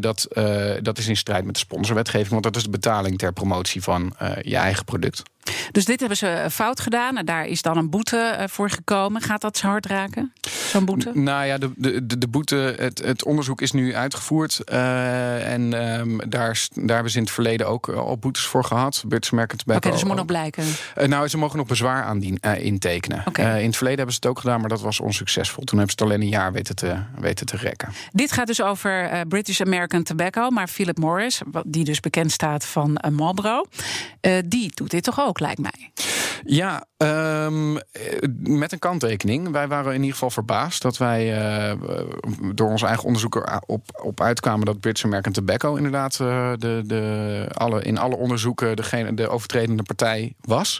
dat, 0.00 0.28
dat 0.82 0.98
is 0.98 1.08
in 1.08 1.16
strijd 1.16 1.44
met 1.44 1.54
de 1.54 1.60
sponsorwetgeving, 1.60 2.30
want 2.30 2.42
dat 2.42 2.56
is 2.56 2.62
de 2.62 2.70
betaling 2.70 3.18
ter 3.18 3.32
promotie 3.32 3.82
van 3.82 4.14
je 4.42 4.56
eigen 4.56 4.84
product. 4.84 5.22
Dus 5.72 5.84
dit 5.84 6.00
hebben 6.00 6.18
ze 6.18 6.46
fout 6.50 6.80
gedaan 6.80 7.16
en 7.16 7.26
daar 7.26 7.46
is 7.46 7.62
dan 7.62 7.76
een 7.76 7.90
boete 7.90 8.46
voor 8.50 8.70
gekomen. 8.70 9.22
Gaat 9.22 9.40
dat 9.40 9.56
ze 9.56 9.66
hard 9.66 9.86
raken, 9.86 10.32
zo'n 10.70 10.84
boete? 10.84 11.10
Nou 11.14 11.46
ja, 11.46 11.58
de, 11.58 11.72
de, 11.76 12.18
de 12.18 12.28
boete, 12.28 12.74
het, 12.78 12.98
het 13.04 13.24
onderzoek 13.24 13.60
is 13.60 13.72
nu 13.72 13.94
uitgevoerd. 13.94 14.60
Uh, 14.72 15.52
en 15.52 16.00
um, 16.00 16.30
daar, 16.30 16.66
daar 16.74 16.94
hebben 16.94 17.10
ze 17.10 17.18
in 17.18 17.22
het 17.22 17.32
verleden 17.32 17.68
ook 17.68 17.88
al 17.88 18.18
boetes 18.18 18.44
voor 18.44 18.64
gehad. 18.64 19.04
Tobacco. 19.08 19.56
Oké, 19.56 19.76
okay, 19.76 19.90
dus 19.90 20.00
ze 20.00 20.06
moet 20.06 20.16
nog 20.16 20.26
blijken. 20.26 20.64
Uh, 20.98 21.06
nou, 21.06 21.28
ze 21.28 21.38
mogen 21.38 21.58
nog 21.58 21.66
bezwaar 21.66 22.16
uh, 22.16 22.64
intekenen. 22.64 23.22
Okay. 23.26 23.60
in 23.60 23.66
het 23.66 23.76
verleden 23.76 23.98
hebben 23.98 24.14
ze 24.14 24.20
het 24.22 24.30
ook 24.30 24.38
gedaan, 24.38 24.60
maar 24.60 24.68
dat 24.68 24.80
was 24.80 25.00
onsuccesvol. 25.00 25.64
Toen 25.64 25.78
hebben 25.78 25.96
ze 25.96 26.04
het 26.04 26.12
alleen 26.12 26.26
een 26.26 26.38
jaar 26.38 26.52
weten 26.52 26.76
te, 26.76 26.96
weten 27.18 27.46
te 27.46 27.56
rekken. 27.56 27.88
Dit 28.12 28.32
gaat 28.32 28.46
dus 28.46 28.62
over 28.62 29.24
British 29.28 29.60
American 29.60 30.02
Tobacco. 30.02 30.50
Maar 30.50 30.68
Philip 30.68 30.98
Morris, 30.98 31.40
die 31.66 31.84
dus 31.84 32.00
bekend 32.00 32.32
staat 32.32 32.64
van 32.64 32.98
Marlboro... 33.10 33.64
die 34.44 34.70
doet 34.74 34.90
dit 34.90 35.02
toch 35.02 35.20
ook, 35.20 35.37
lijkt 35.40 35.60
mij? 35.60 35.92
Ja, 36.44 36.84
um, 36.96 37.78
met 38.40 38.72
een 38.72 38.78
kanttekening. 38.78 39.50
Wij 39.50 39.68
waren 39.68 39.92
in 39.92 39.98
ieder 39.98 40.12
geval 40.12 40.30
verbaasd 40.30 40.82
dat 40.82 40.96
wij 40.96 41.36
door 42.54 42.70
ons 42.70 42.82
eigen 42.82 43.04
onderzoeker 43.04 43.60
op, 43.66 44.00
op 44.02 44.20
uitkwamen 44.20 44.66
dat 44.66 44.80
British 44.80 45.04
American 45.04 45.32
Tobacco 45.32 45.74
inderdaad 45.74 46.18
uh, 46.22 46.52
de, 46.56 46.82
de, 46.86 47.44
alle, 47.54 47.82
in 47.82 47.98
alle 47.98 48.16
onderzoeken 48.16 48.76
degene, 48.76 49.14
de 49.14 49.28
overtredende 49.28 49.82
partij 49.82 50.34
was. 50.40 50.78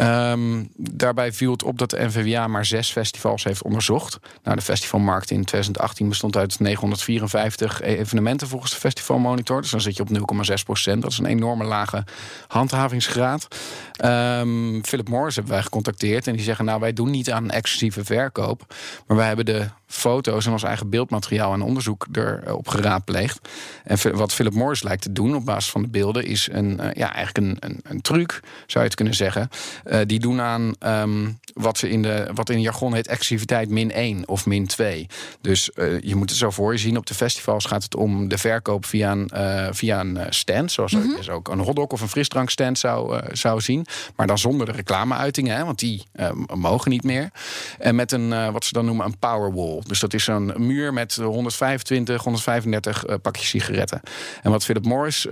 Um, 0.00 0.68
daarbij 0.76 1.32
viel 1.32 1.52
het 1.52 1.62
op 1.62 1.78
dat 1.78 1.90
de 1.90 2.04
NVWA 2.04 2.46
maar 2.46 2.64
zes 2.64 2.90
festivals 2.90 3.44
heeft 3.44 3.62
onderzocht. 3.62 4.18
Nou, 4.42 4.56
de 4.56 4.62
festivalmarkt 4.62 5.30
in 5.30 5.44
2018 5.44 6.08
bestond 6.08 6.36
uit 6.36 6.60
954 6.60 7.82
evenementen 7.82 8.48
volgens 8.48 8.72
de 8.72 8.78
festivalmonitor. 8.78 9.60
Dus 9.60 9.70
dan 9.70 9.80
zit 9.80 9.96
je 9.96 10.02
op 10.02 10.08
0,6 10.48 10.54
procent. 10.64 11.02
Dat 11.02 11.10
is 11.10 11.18
een 11.18 11.26
enorme 11.26 11.64
lage 11.64 12.04
handhavingsgraad. 12.46 13.48
Um, 14.04 14.84
Philip 14.84 15.08
Morris 15.08 15.34
hebben 15.34 15.52
wij 15.52 15.62
gecontacteerd 15.62 16.26
en 16.26 16.32
die 16.32 16.44
zeggen: 16.44 16.64
Nou, 16.64 16.80
wij 16.80 16.92
doen 16.92 17.10
niet 17.10 17.30
aan 17.30 17.50
exclusieve 17.50 18.04
verkoop, 18.04 18.74
maar 19.06 19.16
wij 19.16 19.26
hebben 19.26 19.44
de 19.44 19.68
foto's 19.86 20.46
en 20.46 20.52
ons 20.52 20.62
eigen 20.62 20.90
beeldmateriaal 20.90 21.52
en 21.52 21.62
onderzoek 21.62 22.06
erop 22.12 22.68
geraadpleegd. 22.68 23.48
En 23.84 24.16
wat 24.16 24.32
Philip 24.32 24.54
Morris 24.54 24.82
lijkt 24.82 25.02
te 25.02 25.12
doen 25.12 25.36
op 25.36 25.44
basis 25.44 25.70
van 25.70 25.82
de 25.82 25.88
beelden 25.88 26.24
is 26.24 26.48
een, 26.52 26.80
uh, 26.80 26.92
ja, 26.92 27.14
eigenlijk 27.14 27.46
een, 27.46 27.70
een, 27.70 27.80
een, 27.82 28.00
truc, 28.00 28.40
zou 28.42 28.44
je 28.72 28.80
het 28.80 28.94
kunnen 28.94 29.14
zeggen. 29.14 29.48
Uh, 29.84 30.00
die 30.06 30.20
doen 30.20 30.40
aan 30.40 30.74
um, 30.86 31.38
wat, 31.56 31.78
ze 31.78 31.88
in 31.88 32.02
de, 32.02 32.30
wat 32.34 32.50
in 32.50 32.60
jargon 32.60 32.94
heet 32.94 33.06
exclusiviteit 33.06 33.68
min 33.68 33.92
1 33.92 34.28
of 34.28 34.46
min 34.46 34.66
2. 34.66 35.06
Dus 35.40 35.70
uh, 35.74 36.00
je 36.00 36.14
moet 36.14 36.30
het 36.30 36.38
zo 36.38 36.50
voor 36.50 36.72
je 36.72 36.78
zien. 36.78 36.96
Op 36.96 37.06
de 37.06 37.14
festivals 37.14 37.64
gaat 37.64 37.82
het 37.82 37.96
om 37.96 38.28
de 38.28 38.38
verkoop 38.38 38.84
via 38.84 39.12
een, 39.12 39.30
via 39.74 40.00
een 40.00 40.18
stand, 40.28 40.72
zoals 40.72 40.92
mm 40.92 41.02
-hmm. 41.02 41.22
je 41.22 41.32
ook 41.32 41.48
een 41.48 41.58
hotdog 41.58 41.88
of 41.88 42.00
een 42.00 42.08
frisdrankstand 42.08 42.78
zou, 42.78 43.20
zou 43.32 43.60
zien. 43.60 43.86
Maar 44.16 44.26
dan 44.26 44.38
zonder 44.38 44.66
de 44.66 44.72
reclameuitingen, 44.72 45.56
hè, 45.56 45.64
want 45.64 45.78
die 45.78 46.02
mogen 46.54 46.90
niet 46.90 47.04
meer. 47.04 47.30
En 47.78 47.94
met 47.94 48.12
een, 48.12 48.52
wat 48.52 48.64
ze 48.64 48.72
dan 48.72 48.84
noemen, 48.84 49.06
een 49.06 49.18
powerwall. 49.18 49.82
Dus 49.86 50.00
dat 50.00 50.14
is 50.14 50.24
zo'n 50.24 50.52
muur 50.56 50.92
met 50.92 51.14
125, 51.14 52.22
135 52.22 53.06
uh, 53.06 53.14
pakjes 53.22 53.48
sigaretten. 53.48 54.00
En 54.42 54.50
wat 54.50 54.64
Philip 54.64 54.84
Morris 54.84 55.26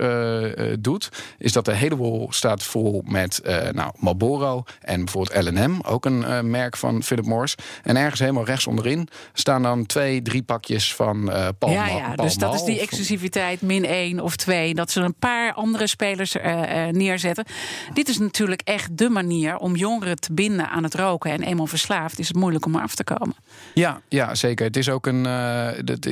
doet, 0.79 1.09
is 1.37 1.51
dat 1.51 1.65
de 1.65 1.73
hele 1.73 1.95
wol 1.95 2.27
staat 2.31 2.63
vol 2.63 3.03
met 3.05 3.41
nou, 3.71 3.91
Marlboro 3.97 4.63
en 4.81 5.03
bijvoorbeeld 5.03 5.45
L&M, 5.45 5.79
ook 5.81 6.05
een 6.05 6.14
een 6.23 6.37
eh, 6.37 6.41
merk 6.41 6.77
van 6.77 7.03
Philip 7.03 7.25
Morris. 7.25 7.55
En 7.83 7.97
ergens 7.97 8.19
helemaal 8.19 8.45
rechts 8.45 8.67
onderin 8.67 9.07
staan 9.33 9.63
dan 9.63 9.85
twee, 9.85 10.21
drie 10.21 10.43
pakjes 10.43 10.95
van 10.95 11.29
uh, 11.29 11.47
Paul 11.59 11.71
Ja, 11.71 11.87
ja 11.87 12.13
Paul 12.15 12.27
dus 12.27 12.35
dat 12.35 12.53
is 12.53 12.63
die 12.63 12.79
exclusiviteit 12.79 13.61
min 13.61 13.85
één 13.85 14.19
of 14.19 14.35
twee. 14.35 14.73
Dat 14.73 14.91
ze 14.91 15.01
een 15.01 15.15
paar 15.19 15.53
andere 15.53 15.87
spelers 15.87 16.37
eh, 16.37 16.87
eh, 16.87 16.93
neerzetten. 16.93 17.45
Dit 17.93 18.09
is 18.09 18.17
natuurlijk 18.17 18.61
echt 18.61 18.97
de 18.97 19.09
manier 19.09 19.57
om 19.57 19.75
jongeren 19.75 20.15
te 20.15 20.33
binden 20.33 20.69
aan 20.69 20.83
het 20.83 20.95
roken. 20.95 21.31
En 21.31 21.41
eenmaal 21.43 21.67
verslaafd 21.67 22.19
is 22.19 22.27
het 22.27 22.37
moeilijk 22.37 22.65
om 22.65 22.75
af 22.75 22.95
te 22.95 23.03
komen. 23.03 23.35
Ja, 23.73 24.01
ja, 24.09 24.35
zeker. 24.35 24.65
Het 24.65 24.77
is 24.77 24.89
ook 24.89 25.05
een. 25.05 25.25
eh, 25.25 25.83
dat, 25.83 26.07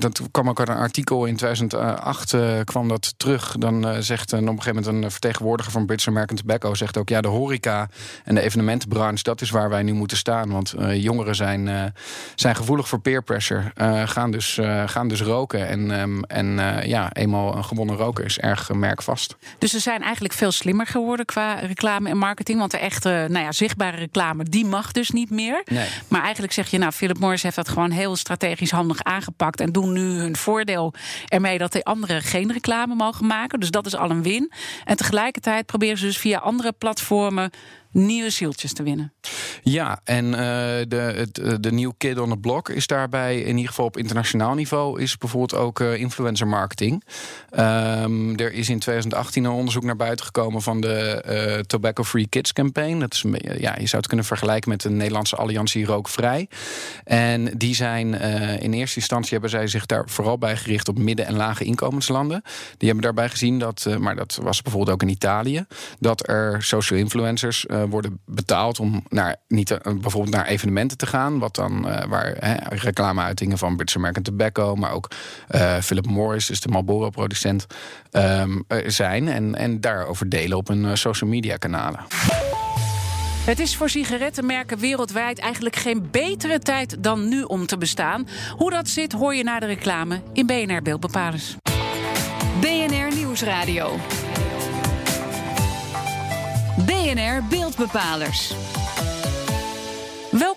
dat 0.00 0.20
kwam 0.30 0.48
ook 0.48 0.58
uit 0.58 0.68
een 0.68 0.76
artikel 0.76 1.24
in 1.24 1.36
2008 1.36 2.32
eh, 2.32 2.60
kwam 2.64 2.88
dat 2.88 3.14
terug. 3.16 3.56
Dan 3.58 3.88
eh, 3.88 3.98
zegt 3.98 4.32
een, 4.32 4.48
op 4.48 4.56
een 4.56 4.62
gegeven 4.62 4.82
moment 4.84 5.04
een 5.04 5.10
vertegenwoordiger 5.10 5.72
van 5.72 5.86
British 5.86 6.08
American 6.08 6.36
Tobacco 6.36 6.74
zegt 6.74 6.96
ook 6.96 7.08
ja, 7.08 7.20
de 7.20 7.28
horeca 7.28 7.88
en 8.24 8.34
de 8.34 8.40
dat 9.22 9.40
is 9.40 9.50
waar 9.50 9.68
wij 9.68 9.82
nu 9.82 9.92
moeten 9.92 10.16
staan. 10.16 10.50
Want 10.50 10.72
eh, 10.72 11.02
jongeren 11.02 11.34
zijn, 11.34 11.68
eh, 11.68 11.84
zijn 12.34 12.56
gevoelig 12.56 12.88
voor 12.88 13.00
peer 13.00 13.22
pressure. 13.22 13.72
eh, 13.74 14.02
gaan, 14.08 14.30
dus, 14.30 14.60
gaan 14.86 15.08
dus 15.08 15.20
roken. 15.20 15.68
En, 15.68 15.90
ehm, 15.90 16.22
en 16.22 16.58
ja, 16.88 17.12
eenmaal 17.12 17.56
een 17.56 17.64
gewonnen 17.64 17.96
roker 17.96 18.24
is 18.24 18.38
erg 18.38 18.72
merkvast. 18.72 19.36
Dus 19.58 19.70
ze 19.70 19.78
zijn 19.78 20.02
eigenlijk 20.02 20.34
veel 20.34 20.52
slimmer 20.52 20.86
geworden 20.86 21.26
qua 21.26 21.54
reclame 21.54 22.08
en 22.08 22.18
marketing. 22.18 22.58
Want 22.58 22.70
de 22.70 22.78
echte 22.78 23.26
nou 23.30 23.44
ja, 23.44 23.52
zichtbare 23.52 23.96
reclame, 23.96 24.44
die 24.44 24.64
mag 24.64 24.92
dus 24.92 25.10
niet 25.10 25.30
meer. 25.30 25.62
Nee. 25.64 25.88
Maar 26.08 26.22
eigenlijk 26.22 26.52
zeg 26.52 26.70
je, 26.70 26.78
nou, 26.78 26.92
Philip 26.92 27.18
Morris 27.18 27.42
heeft 27.42 27.56
dat 27.56 27.68
gewoon 27.68 27.90
heel 27.90 28.16
strategisch 28.16 28.70
handig 28.70 29.02
aangepakt. 29.02 29.60
En 29.60 29.72
doen 29.72 29.92
nu 29.92 30.18
hun 30.18 30.36
voordeel 30.36 30.94
ermee 31.28 31.58
dat 31.58 31.72
de 31.72 31.84
anderen 31.84 32.22
geen 32.22 32.52
reclame 32.52 32.94
mogen 32.94 33.26
maken. 33.26 33.60
Dus 33.60 33.70
dat 33.70 33.86
is 33.86 33.96
al 33.96 34.10
een 34.10 34.22
win. 34.22 34.52
En 34.84 34.96
tegelijkertijd 34.96 35.66
proberen 35.66 35.98
ze 35.98 36.04
dus 36.04 36.18
via 36.18 36.38
andere 36.38 36.72
platformen 36.72 37.50
nieuwe 37.96 38.30
zieltjes 38.30 38.72
te 38.72 38.82
winnen. 38.82 39.12
Ja, 39.62 40.00
en 40.04 40.34
eh, 40.34 40.40
de, 40.88 41.26
eh, 41.42 41.54
de 41.60 41.72
nieuwe 41.72 41.94
kid 41.98 42.18
on 42.18 42.30
the 42.30 42.36
block 42.36 42.68
is 42.68 42.86
daarbij 42.86 43.40
in 43.40 43.54
ieder 43.54 43.68
geval 43.68 43.84
op 43.84 43.96
internationaal 43.96 44.54
niveau 44.54 45.00
is 45.00 45.18
bijvoorbeeld 45.18 45.60
ook 45.60 45.80
eh, 45.80 45.94
influencer 45.94 46.46
marketing. 46.46 47.04
Ehm, 47.50 48.34
er 48.34 48.52
is 48.52 48.68
in 48.68 48.78
2018 48.78 49.44
een 49.44 49.50
onderzoek 49.50 49.82
naar 49.82 49.96
buiten 49.96 50.24
gekomen 50.24 50.62
van 50.62 50.80
de 50.80 51.64
Tobacco 51.66 52.04
Free 52.04 52.26
Kids 52.28 52.52
campaign. 52.52 52.98
Dat 52.98 53.12
is 53.14 53.24
ja, 53.58 53.74
je 53.78 53.86
zou 53.86 53.96
het 53.96 54.06
kunnen 54.06 54.26
vergelijken 54.26 54.70
met 54.70 54.80
de 54.80 54.90
Nederlandse 54.90 55.36
Alliantie 55.36 55.84
Rookvrij. 55.84 56.48
En 57.04 57.58
die 57.58 57.74
zijn 57.74 58.14
in 58.60 58.72
eerste 58.72 58.98
instantie 58.98 59.32
hebben 59.32 59.50
zij 59.50 59.66
zich 59.66 59.86
daar 59.86 60.08
vooral 60.08 60.38
bij 60.38 60.56
gericht 60.56 60.88
op 60.88 60.98
midden- 60.98 61.26
en 61.26 61.36
lage 61.36 61.64
inkomenslanden. 61.64 62.42
Die 62.78 62.88
hebben 62.88 63.04
daarbij 63.04 63.28
gezien 63.28 63.58
dat, 63.58 63.86
maar 63.98 64.16
dat 64.16 64.38
was 64.42 64.62
bijvoorbeeld 64.62 64.92
ook 64.92 65.02
in 65.02 65.14
Italië, 65.14 65.66
dat 65.98 66.28
er 66.28 66.62
social 66.62 66.98
influencers 66.98 67.66
worden 67.90 68.20
betaald 68.26 68.80
om 68.80 69.04
naar, 69.08 69.36
niet, 69.48 69.70
eh, 69.70 69.78
bijvoorbeeld 69.94 70.34
naar 70.34 70.46
evenementen 70.46 70.98
te 70.98 71.06
gaan. 71.06 71.38
Wat 71.38 71.54
dan, 71.54 71.88
eh, 71.88 72.08
waar 72.08 72.34
hè, 72.38 72.54
reclameuitingen 72.76 73.58
van 73.58 73.76
British 73.76 73.96
American 73.96 74.22
Tobacco, 74.22 74.74
maar 74.74 74.92
ook 74.92 75.10
eh, 75.48 75.78
Philip 75.78 76.06
Morris, 76.06 76.46
dus 76.46 76.60
de 76.60 76.68
Marlboro-producent, 76.68 77.66
ehm, 78.10 78.60
eh, 78.68 78.78
zijn. 78.86 79.28
En, 79.28 79.54
en 79.54 79.80
daarover 79.80 80.28
delen 80.28 80.56
op 80.56 80.68
hun 80.68 80.84
eh, 80.84 80.94
social 80.94 81.30
media 81.30 81.56
kanalen. 81.56 82.00
Het 83.44 83.58
is 83.58 83.76
voor 83.76 83.88
sigarettenmerken 83.88 84.78
wereldwijd 84.78 85.38
eigenlijk 85.38 85.76
geen 85.76 86.08
betere 86.10 86.58
tijd 86.58 87.02
dan 87.02 87.28
nu 87.28 87.42
om 87.42 87.66
te 87.66 87.78
bestaan. 87.78 88.28
Hoe 88.56 88.70
dat 88.70 88.88
zit 88.88 89.12
hoor 89.12 89.34
je 89.34 89.44
na 89.44 89.60
de 89.60 89.66
reclame 89.66 90.20
in 90.32 90.46
BNR 90.46 90.82
Beeldbepalers. 90.82 91.56
BNR 92.60 93.14
Nieuwsradio. 93.14 93.98
BNR 96.86 97.42
Beeldbepalers. 97.48 98.54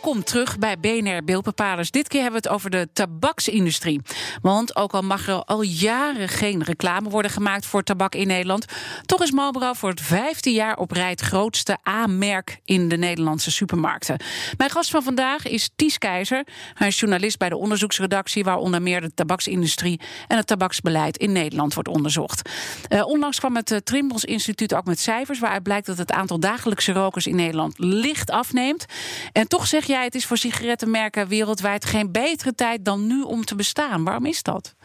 Welkom 0.09 0.27
terug 0.27 0.57
bij 0.57 0.79
BNR 0.79 1.23
Beeldbepalers. 1.23 1.91
Dit 1.91 2.07
keer 2.07 2.21
hebben 2.21 2.41
we 2.41 2.47
het 2.47 2.55
over 2.55 2.69
de 2.69 2.89
tabaksindustrie. 2.93 4.01
Want 4.41 4.75
ook 4.75 4.93
al 4.93 5.01
mag 5.01 5.27
er 5.27 5.43
al 5.43 5.61
jaren 5.61 6.29
geen 6.29 6.63
reclame 6.63 7.09
worden 7.09 7.31
gemaakt 7.31 7.65
voor 7.65 7.83
tabak 7.83 8.15
in 8.15 8.27
Nederland, 8.27 8.65
toch 9.05 9.21
is 9.21 9.31
Marlboro 9.31 9.73
voor 9.73 9.89
het 9.89 10.01
vijfde 10.01 10.51
jaar 10.51 10.77
op 10.77 10.91
rij 10.91 11.09
het 11.09 11.21
grootste 11.21 11.77
A-merk 11.89 12.59
in 12.65 12.87
de 12.87 12.97
Nederlandse 12.97 13.51
supermarkten. 13.51 14.17
Mijn 14.57 14.69
gast 14.69 14.89
van 14.89 15.03
vandaag 15.03 15.47
is 15.47 15.69
Ties 15.75 15.97
Keizer. 15.97 16.43
Hij 16.73 16.87
is 16.87 16.99
journalist 16.99 17.37
bij 17.37 17.49
de 17.49 17.57
onderzoeksredactie, 17.57 18.43
waar 18.43 18.57
onder 18.57 18.81
meer 18.81 19.01
de 19.01 19.13
tabaksindustrie 19.13 19.99
en 20.27 20.37
het 20.37 20.47
tabaksbeleid 20.47 21.17
in 21.17 21.31
Nederland 21.31 21.73
wordt 21.73 21.89
onderzocht. 21.89 22.49
Eh, 22.87 23.05
onlangs 23.05 23.39
kwam 23.39 23.55
het 23.55 23.71
uh, 23.71 23.77
Trimbos 23.77 24.25
Instituut 24.25 24.73
ook 24.73 24.85
met 24.85 24.99
cijfers 24.99 25.39
waaruit 25.39 25.63
blijkt 25.63 25.85
dat 25.85 25.97
het 25.97 26.11
aantal 26.11 26.39
dagelijkse 26.39 26.91
rokers 26.91 27.27
in 27.27 27.35
Nederland 27.35 27.73
licht 27.77 28.31
afneemt. 28.31 28.85
En 29.31 29.47
toch 29.47 29.67
zeg 29.67 29.85
jij, 29.85 29.97
is 30.07 30.25
voor 30.25 30.37
sigarettenmerken 30.37 31.27
wereldwijd 31.27 31.85
geen 31.85 32.11
betere 32.11 32.55
tijd 32.55 32.85
dan 32.85 33.07
nu 33.07 33.21
om 33.21 33.45
te 33.45 33.55
bestaan. 33.55 34.03
Waarom 34.03 34.25
is 34.25 34.43
dat? 34.43 34.75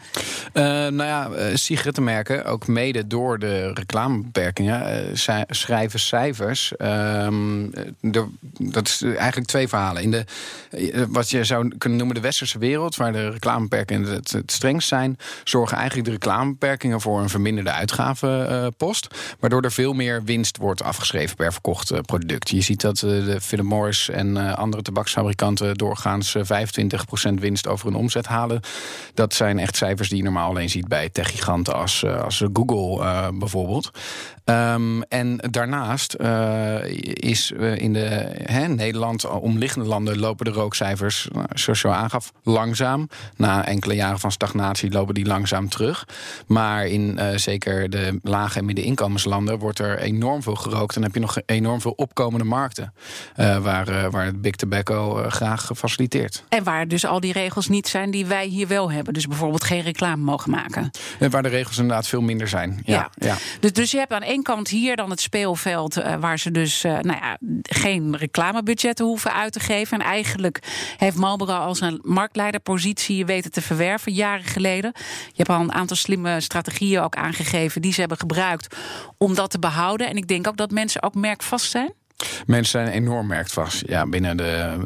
Uh, 0.53 0.63
nou 0.63 1.03
ja, 1.03 1.29
uh, 1.29 1.55
sigarettenmerken, 1.55 2.45
ook 2.45 2.67
mede 2.67 3.07
door 3.07 3.39
de 3.39 3.73
reclamebeperkingen, 3.73 5.09
uh, 5.09 5.41
schrijven 5.47 5.99
cijfers. 5.99 6.73
De, 7.99 8.27
dat 8.59 8.87
is 8.87 9.01
eigenlijk 9.01 9.47
twee 9.47 9.67
verhalen. 9.67 10.01
In 10.01 10.11
de, 10.11 10.25
wat 11.09 11.29
je 11.29 11.43
zou 11.43 11.77
kunnen 11.77 11.97
noemen 11.97 12.15
de 12.15 12.21
westerse 12.21 12.59
wereld, 12.59 12.95
waar 12.95 13.11
de 13.11 13.29
reclamebeperkingen 13.29 14.11
het, 14.11 14.31
het 14.31 14.51
strengst 14.51 14.87
zijn, 14.87 15.17
zorgen 15.43 15.77
eigenlijk 15.77 16.07
de 16.07 16.13
reclamebeperkingen 16.13 17.01
voor 17.01 17.21
een 17.21 17.29
verminderde 17.29 17.71
uitgavenpost. 17.71 19.07
waardoor 19.39 19.61
er 19.61 19.71
veel 19.71 19.93
meer 19.93 20.23
winst 20.23 20.57
wordt 20.57 20.83
afgeschreven 20.83 21.35
per 21.35 21.51
verkocht 21.51 22.01
product. 22.05 22.49
Je 22.49 22.61
ziet 22.61 22.81
dat 22.81 22.97
de 22.97 23.37
Philip 23.41 23.65
Morris 23.65 24.09
en 24.09 24.55
andere 24.55 24.81
tabaksfabrikanten 24.95 25.75
doorgaans 25.75 26.37
25% 26.37 27.33
winst 27.39 27.67
over 27.67 27.85
hun 27.85 27.95
omzet 27.95 28.25
halen. 28.25 28.61
Dat 29.13 29.33
zijn 29.33 29.59
echt 29.59 29.75
cijfers 29.75 30.09
die 30.09 30.17
je 30.17 30.23
normaal 30.23 30.49
alleen 30.49 30.69
ziet 30.69 30.87
bij 30.87 31.09
techgiganten 31.09 31.73
als, 31.75 32.05
als 32.05 32.43
Google 32.53 33.03
uh, 33.03 33.27
bijvoorbeeld. 33.33 33.91
Um, 34.49 35.03
en 35.03 35.37
daarnaast 35.37 36.15
uh, 36.21 36.83
is 37.13 37.51
in 37.75 37.93
de 37.93 38.31
hè, 38.43 38.67
Nederland, 38.67 39.25
omliggende 39.25 39.87
landen, 39.87 40.19
lopen 40.19 40.45
de 40.45 40.51
rookcijfers, 40.51 41.27
zoals 41.53 41.81
je 41.81 41.87
al 41.87 41.93
aangaf, 41.93 42.31
langzaam. 42.43 43.09
Na 43.35 43.65
enkele 43.65 43.95
jaren 43.95 44.19
van 44.19 44.31
stagnatie 44.31 44.91
lopen 44.91 45.13
die 45.13 45.25
langzaam 45.25 45.69
terug. 45.69 46.07
Maar 46.47 46.87
in 46.87 47.17
uh, 47.19 47.35
zeker 47.35 47.89
de 47.89 48.19
lage 48.23 48.59
en 48.59 48.65
middeninkomenslanden 48.65 49.59
wordt 49.59 49.79
er 49.79 49.99
enorm 49.99 50.43
veel 50.43 50.55
gerookt. 50.55 50.95
En 50.95 51.03
heb 51.03 51.13
je 51.13 51.19
nog 51.19 51.37
enorm 51.45 51.81
veel 51.81 51.93
opkomende 51.95 52.45
markten. 52.45 52.93
Uh, 53.37 53.57
waar, 53.57 54.11
waar 54.11 54.25
het 54.25 54.41
Big 54.41 54.55
Tobacco 54.55 55.25
graag 55.27 55.71
faciliteert. 55.75 56.43
En 56.49 56.63
waar 56.63 56.87
dus 56.87 57.05
al 57.05 57.19
die 57.19 57.33
regels 57.33 57.67
niet 57.67 57.87
zijn 57.87 58.11
die 58.11 58.25
wij 58.25 58.45
hier 58.45 58.67
wel 58.67 58.91
hebben. 58.91 59.13
Dus 59.13 59.27
bijvoorbeeld 59.27 59.63
geen 59.63 59.81
reclame 59.81 60.23
mogen 60.23 60.51
maken. 60.51 60.89
En 61.19 61.29
waar 61.29 61.43
de 61.43 61.49
regels 61.49 61.77
inderdaad 61.77 62.07
veel 62.07 62.21
minder 62.21 62.47
zijn. 62.47 62.81
Ja, 62.83 62.93
ja. 62.93 63.27
ja. 63.27 63.35
Dus, 63.59 63.73
dus 63.73 63.91
je 63.91 63.97
hebt 63.97 64.11
aan 64.11 64.21
één 64.21 64.33
kant 64.43 64.67
hier 64.67 64.95
dan 64.95 65.09
het 65.09 65.21
speelveld... 65.21 65.97
Uh, 65.97 66.15
waar 66.15 66.39
ze 66.39 66.51
dus 66.51 66.85
uh, 66.85 66.91
nou 66.91 67.19
ja, 67.21 67.37
geen 67.61 68.17
reclamebudgetten 68.17 69.05
hoeven 69.05 69.33
uit 69.33 69.53
te 69.53 69.59
geven. 69.59 69.99
En 69.99 70.05
eigenlijk 70.05 70.59
heeft 70.97 71.17
Marlboro 71.17 71.53
als 71.53 71.81
een 71.81 71.99
marktleiderpositie 72.03 73.25
weten 73.25 73.51
te 73.51 73.61
verwerven 73.61 74.13
jaren 74.13 74.45
geleden. 74.45 74.91
Je 75.27 75.33
hebt 75.35 75.49
al 75.49 75.59
een 75.59 75.73
aantal 75.73 75.95
slimme 75.95 76.41
strategieën 76.41 77.01
ook 77.01 77.15
aangegeven... 77.15 77.81
die 77.81 77.93
ze 77.93 77.99
hebben 77.99 78.17
gebruikt 78.17 78.75
om 79.17 79.35
dat 79.35 79.51
te 79.51 79.59
behouden. 79.59 80.07
En 80.07 80.17
ik 80.17 80.27
denk 80.27 80.47
ook 80.47 80.57
dat 80.57 80.71
mensen 80.71 81.03
ook 81.03 81.15
merkvast 81.15 81.71
zijn. 81.71 81.93
Mensen 82.45 82.81
zijn 82.81 82.93
enorm 82.93 83.27
merkvast. 83.27 83.83
Ja, 83.87 84.05
binnen 84.05 84.37
de, 84.37 84.77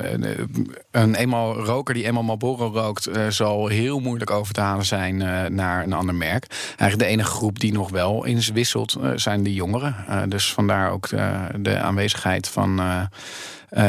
een 0.91 1.15
eenmaal 1.15 1.63
roker 1.63 1.93
die 1.93 2.05
eenmaal 2.05 2.24
Marlboro 2.24 2.71
rookt, 2.74 3.07
uh, 3.07 3.27
zal 3.27 3.67
heel 3.67 4.00
moeilijk 4.00 4.31
over 4.31 4.53
te 4.53 4.62
halen 4.62 4.86
zijn 4.86 5.21
uh, 5.21 5.45
naar 5.45 5.83
een 5.83 5.93
ander 5.93 6.15
merk. 6.15 6.45
Eigenlijk 6.67 7.00
de 7.00 7.05
enige 7.05 7.31
groep 7.31 7.59
die 7.59 7.71
nog 7.71 7.89
wel 7.89 8.25
eens 8.25 8.50
wisselt, 8.50 8.98
uh, 9.01 9.12
zijn 9.15 9.43
de 9.43 9.53
jongeren. 9.53 9.95
dus 10.29 10.53
vandaar 10.53 10.91
ook 10.91 11.09
de, 11.09 11.48
de 11.59 11.79
aanwezigheid 11.79 12.48
van. 12.48 12.81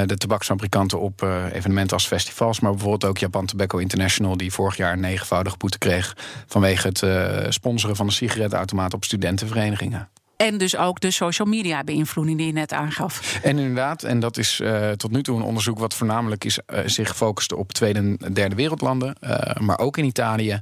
De 0.06 0.16
tabaksfabrikanten 0.16 1.00
op 1.00 1.22
evenementen 1.52 1.96
als 1.96 2.06
festivals. 2.06 2.60
Maar 2.60 2.70
bijvoorbeeld 2.70 3.04
ook 3.04 3.18
Japan 3.18 3.46
Tobacco 3.46 3.78
International... 3.78 4.36
die 4.36 4.52
vorig 4.52 4.76
jaar 4.76 4.92
een 4.92 5.00
negenvoudige 5.00 5.56
boete 5.56 5.78
kreeg... 5.78 6.16
vanwege 6.46 6.86
het 6.88 7.02
uh, 7.02 7.36
sponsoren 7.48 7.96
van 7.96 8.06
een 8.06 8.12
sigarettenautomaat 8.12 8.94
op 8.94 9.04
studentenverenigingen. 9.04 10.08
En 10.40 10.58
dus 10.58 10.76
ook 10.76 11.00
de 11.00 11.10
social 11.10 11.48
media 11.48 11.84
beïnvloeding 11.84 12.38
die 12.38 12.46
je 12.46 12.52
net 12.52 12.72
aangaf. 12.72 13.38
En 13.42 13.58
inderdaad, 13.58 14.02
en 14.02 14.20
dat 14.20 14.36
is 14.36 14.60
uh, 14.60 14.90
tot 14.90 15.10
nu 15.10 15.22
toe 15.22 15.36
een 15.36 15.42
onderzoek 15.42 15.78
wat 15.78 15.94
voornamelijk 15.94 16.44
is, 16.44 16.58
uh, 16.58 16.78
zich 16.84 17.16
focust 17.16 17.52
op 17.52 17.72
tweede 17.72 17.98
en 17.98 18.18
derde 18.32 18.54
wereldlanden. 18.54 19.16
Uh, 19.24 19.38
maar 19.58 19.78
ook 19.78 19.96
in 19.96 20.04
Italië. 20.04 20.60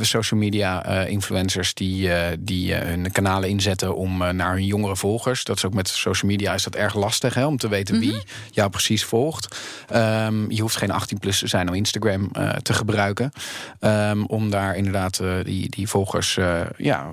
social 0.00 0.40
media 0.40 0.84
influencers 1.04 1.74
die, 1.74 2.10
die 2.38 2.74
hun 2.74 3.12
kanalen 3.12 3.48
inzetten 3.48 3.96
om 3.96 4.16
naar 4.36 4.52
hun 4.52 4.66
jongere 4.66 4.96
volgers. 4.96 5.44
Dat 5.44 5.56
is 5.56 5.64
ook 5.64 5.74
met 5.74 5.88
social 5.88 6.30
media 6.30 6.54
is 6.54 6.62
dat 6.62 6.74
erg 6.74 6.94
lastig 6.94 7.34
hè, 7.34 7.46
om 7.46 7.56
te 7.56 7.68
weten 7.68 7.98
wie 7.98 8.10
mm 8.10 8.14
-hmm. 8.14 8.50
jou 8.50 8.70
precies 8.70 9.04
volgt. 9.04 9.58
Um, 9.94 10.50
je 10.50 10.60
hoeft 10.60 10.76
geen 10.76 10.90
18 10.90 11.18
plus 11.18 11.38
te 11.38 11.46
zijn 11.46 11.68
om 11.68 11.74
Instagram 11.74 12.30
te 12.62 12.72
gebruiken. 12.72 13.32
Um, 13.80 14.26
om 14.26 14.50
daar 14.50 14.76
inderdaad 14.76 15.20
die, 15.44 15.68
die 15.68 15.88
volgers 15.88 16.38
ja, 16.76 17.10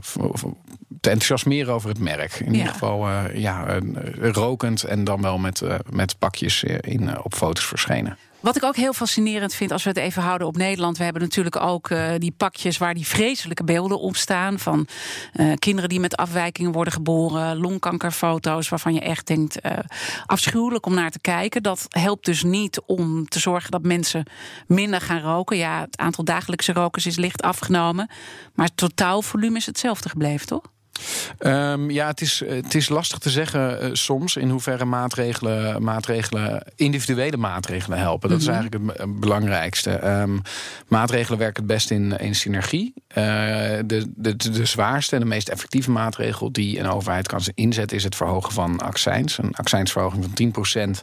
te 0.99 1.09
enthousiasmeren 1.09 1.73
over 1.73 1.89
het 1.89 1.99
merk. 1.99 2.33
In 2.39 2.51
Ja. 2.51 2.57
ieder 2.57 2.71
geval 2.71 3.07
eh, 3.07 3.23
ja, 3.35 3.65
eh, 3.65 3.79
rokend 4.31 4.83
en 4.83 5.03
dan 5.03 5.21
wel 5.21 5.37
met, 5.37 5.61
eh, 5.61 5.75
met 5.89 6.19
pakjes 6.19 6.63
in, 6.63 7.23
op 7.23 7.33
foto's 7.33 7.65
verschenen. 7.65 8.17
Wat 8.39 8.55
ik 8.55 8.63
ook 8.63 8.75
heel 8.75 8.93
fascinerend 8.93 9.53
vind, 9.53 9.71
als 9.71 9.83
we 9.83 9.89
het 9.89 9.97
even 9.97 10.21
houden 10.21 10.47
op 10.47 10.57
Nederland. 10.57 10.97
We 10.97 11.03
hebben 11.03 11.21
natuurlijk 11.21 11.55
ook 11.55 11.89
die 12.17 12.31
pakjes 12.37 12.77
waar 12.77 12.93
die 12.93 13.07
vreselijke 13.07 13.63
beelden 13.63 13.99
op 13.99 14.15
staan. 14.15 14.59
Van 14.59 14.87
kinderen 15.59 15.89
die 15.89 15.99
met 15.99 16.15
afwijkingen 16.15 16.71
worden 16.71 16.93
geboren. 16.93 17.57
Longkankerfoto's 17.57 18.69
waarvan 18.69 18.93
je 18.93 18.99
echt 18.99 19.27
denkt, 19.27 19.59
afschuwelijk 20.25 20.85
om 20.85 20.93
naar 20.93 21.11
te 21.11 21.19
kijken. 21.19 21.63
Dat 21.63 21.85
helpt 21.89 22.25
dus 22.25 22.43
niet 22.43 22.81
om 22.85 23.27
te 23.27 23.39
zorgen 23.39 23.71
dat 23.71 23.83
mensen 23.83 24.25
minder 24.67 25.01
gaan 25.01 25.21
roken. 25.21 25.57
Ja, 25.57 25.81
het 25.81 25.97
aantal 25.97 26.23
dagelijkse 26.23 26.73
rokers 26.73 27.05
is 27.05 27.15
licht 27.15 27.41
afgenomen. 27.41 28.09
Maar 28.53 28.65
het 28.65 28.77
totaalvolume 28.77 29.57
is 29.57 29.65
hetzelfde 29.65 30.09
gebleven, 30.09 30.47
toch? 30.47 30.63
Ehm, 31.37 31.89
ja, 31.89 32.07
het 32.07 32.21
is, 32.21 32.43
het 32.45 32.75
is 32.75 32.89
lastig 32.89 33.17
te 33.17 33.29
zeggen 33.29 33.81
eh, 33.81 33.89
soms 33.93 34.35
in 34.35 34.49
hoeverre 34.49 34.85
maatregelen, 34.85 35.83
maatregelen, 35.83 36.63
individuele 36.75 37.37
maatregelen 37.37 37.97
helpen. 37.97 38.29
Dat 38.29 38.41
is 38.41 38.47
eigenlijk 38.47 38.83
het 38.83 38.97
be- 38.97 39.19
belangrijkste. 39.19 39.91
Ehm, 39.91 40.37
maatregelen 40.87 41.39
werken 41.39 41.63
het 41.63 41.71
best 41.71 41.91
in, 41.91 42.17
in 42.17 42.35
synergie. 42.35 42.93
Eh, 43.07 43.23
de, 43.85 44.11
de, 44.15 44.35
de 44.35 44.65
zwaarste 44.65 45.15
en 45.15 45.21
de 45.21 45.27
meest 45.27 45.49
effectieve 45.49 45.91
maatregel 45.91 46.51
die 46.51 46.79
een 46.79 46.89
overheid 46.89 47.27
kan 47.27 47.41
inzetten, 47.55 47.97
is 47.97 48.03
het 48.03 48.15
verhogen 48.15 48.53
van 48.53 48.79
accijns. 48.79 49.37
Een 49.37 49.53
accijnsverhoging 49.55 50.23
van 50.23 50.33
10%. 50.33 51.01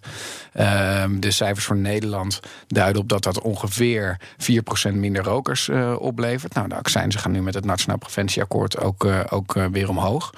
Ehm, 0.52 1.20
de 1.20 1.30
cijfers 1.30 1.64
voor 1.64 1.76
Nederland 1.76 2.40
duiden 2.66 3.02
op 3.02 3.08
dat 3.08 3.22
dat 3.22 3.40
ongeveer 3.40 4.20
4% 4.36 4.94
minder 4.94 5.24
rokers 5.24 5.68
eh, 5.68 5.94
oplevert. 5.98 6.54
Nou, 6.54 6.68
de 6.68 6.74
accijnzen 6.74 7.20
gaan 7.20 7.32
nu 7.32 7.42
met 7.42 7.54
het 7.54 7.64
Nationaal 7.64 7.98
Preventieakkoord 7.98 8.78
ook, 8.78 9.06
ook 9.30 9.54
weer 9.78 9.88
omhoog. 9.88 10.34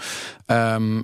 Ehm, 0.46 1.02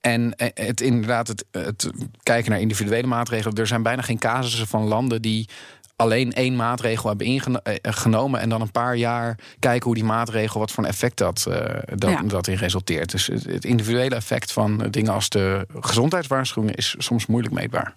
en 0.00 0.34
eh, 0.34 0.66
het 0.66 0.80
inderdaad, 0.80 1.28
het, 1.28 1.44
het 1.50 1.90
kijken 2.22 2.50
naar 2.50 2.60
individuele 2.60 3.06
maatregelen. 3.06 3.56
Er 3.56 3.66
zijn 3.66 3.82
bijna 3.82 4.02
geen 4.02 4.18
casussen 4.18 4.66
van 4.66 4.82
landen 4.82 5.22
die 5.22 5.48
alleen 5.96 6.32
één 6.32 6.56
maatregel 6.56 7.08
hebben 7.08 7.26
ingenomen 7.26 8.40
en 8.40 8.48
dan 8.48 8.60
een 8.60 8.70
paar 8.70 8.96
jaar 8.96 9.38
kijken 9.58 9.84
hoe 9.86 9.94
die 9.94 10.04
maatregel, 10.04 10.60
wat 10.60 10.70
voor 10.70 10.84
een 10.84 10.90
effect 10.90 11.16
dat, 11.16 11.46
eh, 11.48 11.78
dat, 11.94 12.10
Ja. 12.10 12.22
dat 12.22 12.46
in 12.46 12.56
resulteert. 12.56 13.10
Dus 13.10 13.26
het, 13.26 13.44
het 13.44 13.64
individuele 13.64 14.14
effect 14.14 14.52
van 14.52 14.78
dingen 14.90 15.12
als 15.12 15.28
de 15.28 15.66
gezondheidswaarschuwingen 15.80 16.74
is 16.76 16.94
soms 16.98 17.26
moeilijk 17.26 17.54
meetbaar. 17.54 17.94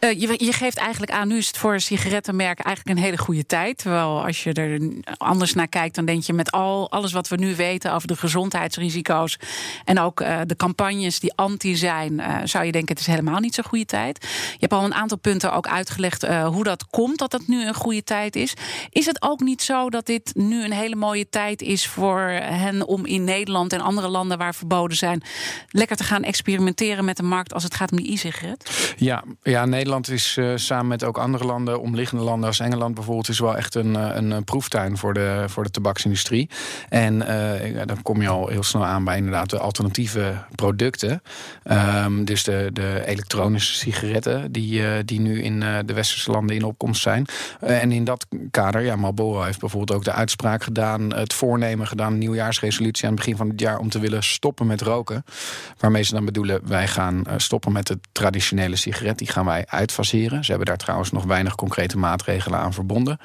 Eh, 0.00 0.20
je, 0.20 0.52
geeft 0.52 0.76
eigenlijk 0.76 1.12
aan, 1.12 1.28
nu 1.28 1.36
is 1.36 1.46
het 1.46 1.56
voor 1.56 1.72
een 1.72 1.80
sigarettenmerk 1.80 2.60
eigenlijk 2.60 2.98
een 2.98 3.04
hele 3.04 3.18
goede 3.18 3.46
tijd. 3.46 3.78
Terwijl 3.78 4.24
als 4.24 4.42
je 4.42 4.52
er 4.52 4.80
anders 5.16 5.54
naar 5.54 5.68
kijkt, 5.68 5.94
dan 5.94 6.04
denk 6.04 6.22
je 6.22 6.32
met 6.32 6.50
al, 6.50 6.90
alles 6.90 7.12
wat 7.12 7.28
we 7.28 7.36
nu 7.36 7.56
weten 7.56 7.92
over 7.92 8.08
de 8.08 8.16
gezondheidsrisico's. 8.16 9.38
En 9.84 10.00
ook 10.00 10.20
eh, 10.20 10.38
de 10.46 10.56
campagnes 10.56 11.20
die 11.20 11.32
anti 11.34 11.76
zijn, 11.76 12.20
eh, 12.20 12.36
zou 12.44 12.64
je 12.64 12.72
denken 12.72 12.90
het 12.90 13.00
is 13.00 13.06
helemaal 13.06 13.40
niet 13.40 13.54
zo'n 13.54 13.64
goede 13.64 13.84
tijd. 13.84 14.26
Je 14.50 14.56
hebt 14.58 14.72
al 14.72 14.84
een 14.84 14.94
aantal 14.94 15.18
punten 15.18 15.52
ook 15.52 15.66
uitgelegd 15.66 16.26
hoe 16.26 16.64
dat 16.64 16.86
komt, 16.86 17.18
dat 17.18 17.30
dat 17.30 17.46
nu 17.46 17.66
een 17.66 17.74
goede 17.74 18.04
tijd 18.04 18.36
is. 18.36 18.54
Is 18.90 19.06
het 19.06 19.22
ook 19.22 19.40
niet 19.40 19.62
zo 19.62 19.90
dat 19.90 20.06
dit 20.06 20.30
nu 20.34 20.64
een 20.64 20.72
hele 20.72 20.96
mooie 20.96 21.28
tijd 21.28 21.62
is 21.62 21.86
voor 21.86 22.20
hen 22.42 22.86
om 22.86 23.06
in 23.06 23.24
Nederland 23.24 23.72
en 23.72 23.80
andere 23.80 24.08
landen 24.08 24.38
waar 24.38 24.54
verboden 24.54 24.96
zijn, 24.96 25.22
lekker 25.68 25.96
te 25.96 26.04
gaan 26.04 26.22
experimenteren 26.22 27.04
met 27.04 27.16
de 27.16 27.22
markt 27.22 27.54
als 27.54 27.62
het 27.62 27.74
gaat 27.74 27.90
om 27.90 27.96
die 27.96 28.12
e-sigaret? 28.12 28.94
Ja, 28.96 29.24
ja 29.42 29.64
Nederland 29.64 29.89
is 29.98 30.36
eh, 30.36 30.52
samen 30.54 30.86
met 30.86 31.04
ook 31.04 31.18
andere 31.18 31.44
landen, 31.44 31.80
omliggende 31.80 32.24
landen 32.24 32.48
als 32.48 32.60
Engeland 32.60 32.94
bijvoorbeeld, 32.94 33.28
is 33.28 33.38
wel 33.38 33.56
echt 33.56 33.74
een, 33.74 33.96
eh, 33.96 34.10
een, 34.14 34.32
eh, 34.32 34.38
proeftuin 34.44 34.96
voor 34.96 35.14
de, 35.14 35.44
voor 35.46 35.64
de 35.64 35.70
tabaksindustrie. 35.70 36.50
En 36.88 37.18
dan 37.86 38.02
kom 38.02 38.22
je 38.22 38.28
al 38.28 38.48
heel 38.48 38.62
snel 38.62 38.84
aan 38.84 39.04
bij 39.04 39.16
inderdaad 39.16 39.50
de 39.50 39.58
alternatieve 39.58 40.44
producten. 40.54 41.22
Ehm, 41.62 42.24
dus 42.24 42.44
de, 42.44 42.70
de 42.72 43.02
elektronische 43.06 43.74
sigaretten, 43.74 44.52
die, 44.52 45.04
die 45.04 45.20
nu 45.20 45.42
in 45.42 45.60
de 45.60 45.92
westerse 45.94 46.30
landen 46.30 46.56
in 46.56 46.64
opkomst 46.64 47.02
zijn. 47.02 47.26
En 47.60 47.92
in 47.92 48.04
dat 48.04 48.26
kader, 48.50 48.80
ja, 48.80 48.96
Marlboro 48.96 49.42
heeft 49.42 49.60
bijvoorbeeld 49.60 49.98
ook 49.98 50.04
de 50.04 50.12
uitspraak 50.12 50.62
gedaan, 50.62 51.14
het 51.14 51.32
voornemen 51.32 51.86
gedaan, 51.86 52.12
een 52.12 52.18
nieuwjaarsresolutie 52.18 53.04
aan 53.04 53.10
het 53.10 53.20
begin 53.20 53.36
van 53.36 53.48
het 53.48 53.60
jaar 53.60 53.78
om 53.78 53.88
te 53.88 53.98
willen 53.98 54.22
stoppen 54.22 54.66
met 54.66 54.80
roken. 54.80 55.24
Waarmee 55.78 56.02
ze 56.02 56.14
dan 56.14 56.24
bedoelen, 56.24 56.60
wij 56.64 56.88
gaan 56.88 57.24
stoppen 57.36 57.72
met 57.72 57.86
de 57.86 57.98
traditionele 58.12 58.76
sigaret. 58.76 59.18
Die 59.18 59.28
gaan 59.28 59.44
wij 59.44 59.64
uitfaseren. 59.80 60.44
Ze 60.44 60.50
hebben 60.50 60.68
daar 60.68 60.76
trouwens 60.76 61.10
nog 61.10 61.24
weinig 61.24 61.54
concrete 61.54 61.98
maatregelen 61.98 62.58
aan 62.58 62.72
verbonden. 62.72 63.18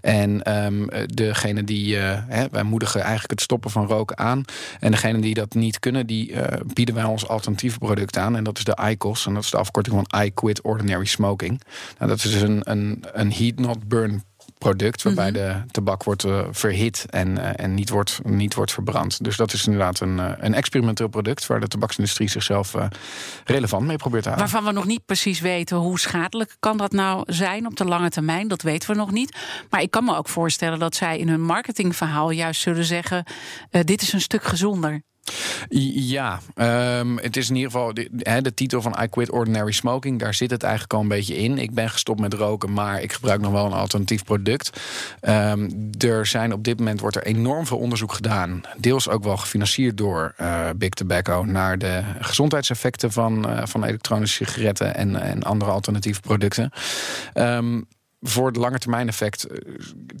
En 0.00 0.42
eh, 0.42 1.02
degene 1.06 1.64
die, 1.64 1.98
eh, 1.98 2.18
hè, 2.28 2.46
wij 2.50 2.62
moedigen 2.62 3.00
eigenlijk 3.00 3.30
het 3.30 3.40
stoppen 3.40 3.70
van 3.70 3.86
roken 3.86 4.18
aan. 4.18 4.44
En 4.80 4.90
degene 4.90 5.20
die 5.20 5.34
dat 5.34 5.54
niet 5.54 5.78
kunnen, 5.78 6.06
die 6.06 6.32
eh, 6.32 6.60
bieden 6.74 6.94
wij 6.94 7.04
ons 7.04 7.28
alternatieve 7.28 7.78
product 7.78 8.16
aan. 8.16 8.36
En 8.36 8.44
dat 8.44 8.58
is 8.58 8.64
de 8.64 8.78
IQOS. 8.90 9.26
En 9.26 9.34
dat 9.34 9.42
is 9.42 9.50
de 9.50 9.56
afkorting 9.56 9.96
van 9.96 10.22
I 10.22 10.30
Quit 10.34 10.62
Ordinary 10.62 11.04
Smoking. 11.04 11.62
Nou, 11.98 12.10
dat 12.10 12.24
is 12.24 12.32
dus 12.32 12.42
een, 12.42 12.60
een, 12.64 13.04
een 13.12 13.32
heat 13.32 13.58
not 13.58 13.88
burn 13.88 14.22
product 14.62 15.02
waarbij 15.02 15.30
de 15.30 15.62
tabak 15.70 16.04
wordt 16.04 16.24
eh, 16.24 16.40
verhit 16.50 17.06
en, 17.10 17.38
eh, 17.38 17.64
en 17.64 17.74
niet, 17.74 17.88
wordt, 17.88 18.20
niet 18.24 18.54
wordt 18.54 18.72
verbrand. 18.72 19.24
Dus 19.24 19.36
dat 19.36 19.52
is 19.52 19.64
inderdaad 19.66 20.00
een, 20.00 20.18
eh, 20.18 20.32
een 20.36 20.54
experimenteel 20.54 21.08
product 21.08 21.46
waar 21.46 21.60
de 21.60 21.68
tabaksindustrie 21.68 22.28
zichzelf 22.28 22.74
relevant 23.44 23.86
mee 23.86 23.96
probeert 23.96 24.22
te 24.22 24.28
houden. 24.28 24.50
Waarvan 24.50 24.72
we 24.72 24.78
nog 24.78 24.88
niet 24.88 25.04
precies 25.04 25.40
weten 25.40 25.76
hoe 25.76 25.98
schadelijk 25.98 26.56
kan 26.58 26.76
dat 26.76 26.92
nou 26.92 27.22
zijn 27.26 27.66
op 27.66 27.76
de 27.76 27.84
lange 27.84 28.10
termijn. 28.10 28.48
Dat 28.48 28.62
weten 28.62 28.90
we 28.90 28.96
nog 28.96 29.10
niet. 29.10 29.36
Maar 29.70 29.82
ik 29.82 29.90
kan 29.90 30.04
me 30.04 30.16
ook 30.16 30.28
voorstellen 30.28 30.78
dat 30.78 30.94
zij 30.94 31.18
in 31.18 31.28
hun 31.28 31.42
marketingverhaal 31.42 32.30
juist 32.30 32.60
zullen 32.60 32.84
zeggen: 32.84 33.24
dit 33.70 34.02
is 34.02 34.12
een 34.12 34.20
stuk 34.20 34.44
gezonder. 34.44 35.02
Ja, 35.94 36.40
ehm, 36.54 37.16
het 37.16 37.36
is 37.36 37.48
in 37.48 37.54
ieder 37.54 37.70
geval 37.70 37.94
de, 37.94 38.40
de 38.42 38.54
titel 38.54 38.82
van 38.82 38.96
I 39.02 39.06
Quit 39.06 39.30
Ordinary 39.30 39.72
Smoking. 39.72 40.18
Daar 40.18 40.34
zit 40.34 40.50
het 40.50 40.62
eigenlijk 40.62 40.92
al 40.92 41.00
een 41.00 41.08
beetje 41.08 41.36
in. 41.36 41.58
Ik 41.58 41.74
ben 41.74 41.90
gestopt 41.90 42.20
met 42.20 42.34
roken, 42.34 42.72
maar 42.72 43.02
ik 43.02 43.12
gebruik 43.12 43.40
nog 43.40 43.52
wel 43.52 43.66
een 43.66 43.72
alternatief 43.72 44.24
product. 44.24 44.80
Ehm, 45.20 45.70
er 45.98 46.26
zijn 46.26 46.52
op 46.52 46.64
dit 46.64 46.78
moment 46.78 47.00
wordt 47.00 47.16
er 47.16 47.26
enorm 47.26 47.66
veel 47.66 47.78
onderzoek 47.78 48.12
gedaan. 48.12 48.60
Deels 48.76 49.08
ook 49.08 49.24
wel 49.24 49.36
gefinancierd 49.36 49.96
door 49.96 50.34
eh, 50.36 50.68
Big 50.76 50.88
Tobacco 50.88 51.42
naar 51.42 51.78
de 51.78 52.02
gezondheidseffecten 52.20 53.12
van, 53.12 53.48
eh, 53.48 53.66
van 53.66 53.84
elektronische 53.84 54.44
sigaretten 54.44 54.94
en, 54.94 55.22
en 55.22 55.42
andere 55.42 55.70
alternatieve 55.70 56.20
producten. 56.20 56.70
Ehm, 57.32 57.80
voor 58.22 58.46
het 58.46 58.56
lange 58.56 58.78
termijn 58.78 59.08
effect, 59.08 59.44
eh, 59.44 59.58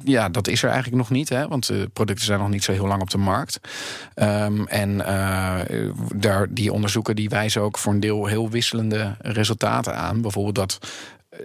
ja, 0.04 0.28
dat 0.28 0.48
is 0.48 0.62
er 0.62 0.68
eigenlijk 0.68 0.98
nog 0.98 1.10
niet. 1.10 1.28
Hè, 1.28 1.48
want 1.48 1.66
de 1.66 1.90
producten 1.92 2.24
zijn 2.24 2.38
nog 2.38 2.48
niet 2.48 2.64
zo 2.64 2.72
heel 2.72 2.86
lang 2.86 3.02
op 3.02 3.10
de 3.10 3.18
markt. 3.18 3.60
Ehm, 4.14 4.64
en 4.64 5.06
eh, 5.06 5.90
daar, 6.14 6.46
die 6.50 6.72
onderzoeken 6.72 7.16
die 7.16 7.28
wijzen 7.28 7.62
ook 7.62 7.78
voor 7.78 7.92
een 7.92 8.00
deel 8.00 8.26
heel 8.26 8.50
wisselende 8.50 9.16
resultaten 9.18 9.96
aan. 9.96 10.20
Bijvoorbeeld 10.20 10.54
dat 10.54 10.78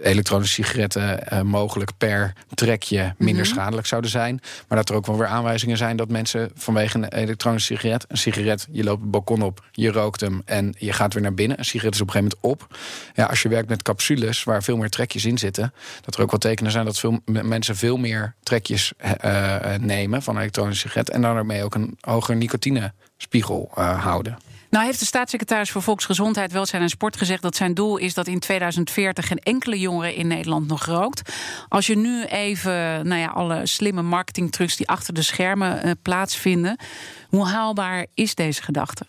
elektronische 0.02 0.62
sigaretten 0.62 1.28
eh, 1.28 1.40
mogelijk 1.40 1.90
per 1.98 2.32
trekje 2.54 3.14
minder 3.18 3.46
schadelijk 3.46 3.86
zouden 3.86 4.10
zijn. 4.10 4.40
Maar 4.68 4.78
dat 4.78 4.88
er 4.88 4.94
ook 4.94 5.06
wel 5.06 5.18
weer 5.18 5.26
aanwijzingen 5.26 5.76
zijn 5.76 5.96
dat 5.96 6.08
mensen 6.08 6.50
vanwege 6.54 6.96
een 6.96 7.08
elektronische 7.08 7.74
sigaret, 7.74 8.04
een 8.08 8.16
sigaret, 8.16 8.66
je 8.70 8.84
loopt 8.84 9.00
het 9.00 9.10
balkon 9.10 9.42
op, 9.42 9.64
je 9.72 9.92
rookt 9.92 10.20
hem 10.20 10.42
en 10.44 10.74
je 10.78 10.92
gaat 10.92 11.12
weer 11.12 11.22
naar 11.22 11.34
binnen. 11.34 11.58
Een 11.58 11.64
sigaret 11.64 11.94
is 11.94 12.00
op 12.00 12.06
een 12.06 12.12
gegeven 12.12 12.38
moment 12.42 12.62
op. 12.62 12.78
Ja, 13.14 13.24
als 13.24 13.42
je 13.42 13.48
werkt 13.48 13.68
met 13.68 13.82
capsules 13.82 14.44
waar 14.44 14.62
veel 14.62 14.76
meer 14.76 14.90
trekjes 14.90 15.24
in 15.24 15.38
zitten, 15.38 15.72
dat 16.00 16.14
er 16.14 16.22
ook 16.22 16.30
wel 16.30 16.40
tekenen 16.40 16.72
zijn 16.72 16.84
dat 16.84 16.98
veel 16.98 17.20
mensen 17.24 17.76
veel 17.76 17.96
meer 17.96 18.34
trekjes 18.42 18.92
eh, 18.96 19.74
nemen 19.80 20.22
van 20.22 20.34
een 20.34 20.40
elektronische 20.40 20.88
sigaret 20.88 21.10
en 21.10 21.22
daarmee 21.22 21.64
ook 21.64 21.74
een 21.74 21.96
hoger 22.00 22.36
nicotinespiegel 22.36 23.70
eh, 23.74 24.02
houden. 24.02 24.47
Nou 24.70 24.84
heeft 24.84 24.98
de 24.98 25.06
staatssecretaris 25.06 25.70
voor 25.70 25.82
Volksgezondheid, 25.82 26.52
Welzijn 26.52 26.82
en 26.82 26.88
Sport 26.88 27.16
gezegd 27.16 27.42
dat 27.42 27.56
zijn 27.56 27.74
doel 27.74 27.96
is 27.96 28.14
dat 28.14 28.26
in 28.26 28.38
2040 28.38 29.26
geen 29.26 29.38
enkele 29.38 29.78
jongere 29.78 30.14
in 30.14 30.26
Nederland 30.26 30.68
nog 30.68 30.84
rookt. 30.84 31.32
Als 31.68 31.86
je 31.86 31.96
nu 31.96 32.24
even 32.24 33.06
nou 33.06 33.20
ja, 33.20 33.26
alle 33.26 33.66
slimme 33.66 34.02
marketingtrucs 34.02 34.76
die 34.76 34.88
achter 34.88 35.14
de 35.14 35.22
schermen 35.22 35.82
eh, 35.82 35.90
plaatsvinden, 36.02 36.78
hoe 37.28 37.46
haalbaar 37.46 38.06
is 38.14 38.34
deze 38.34 38.62
gedachte? 38.62 39.06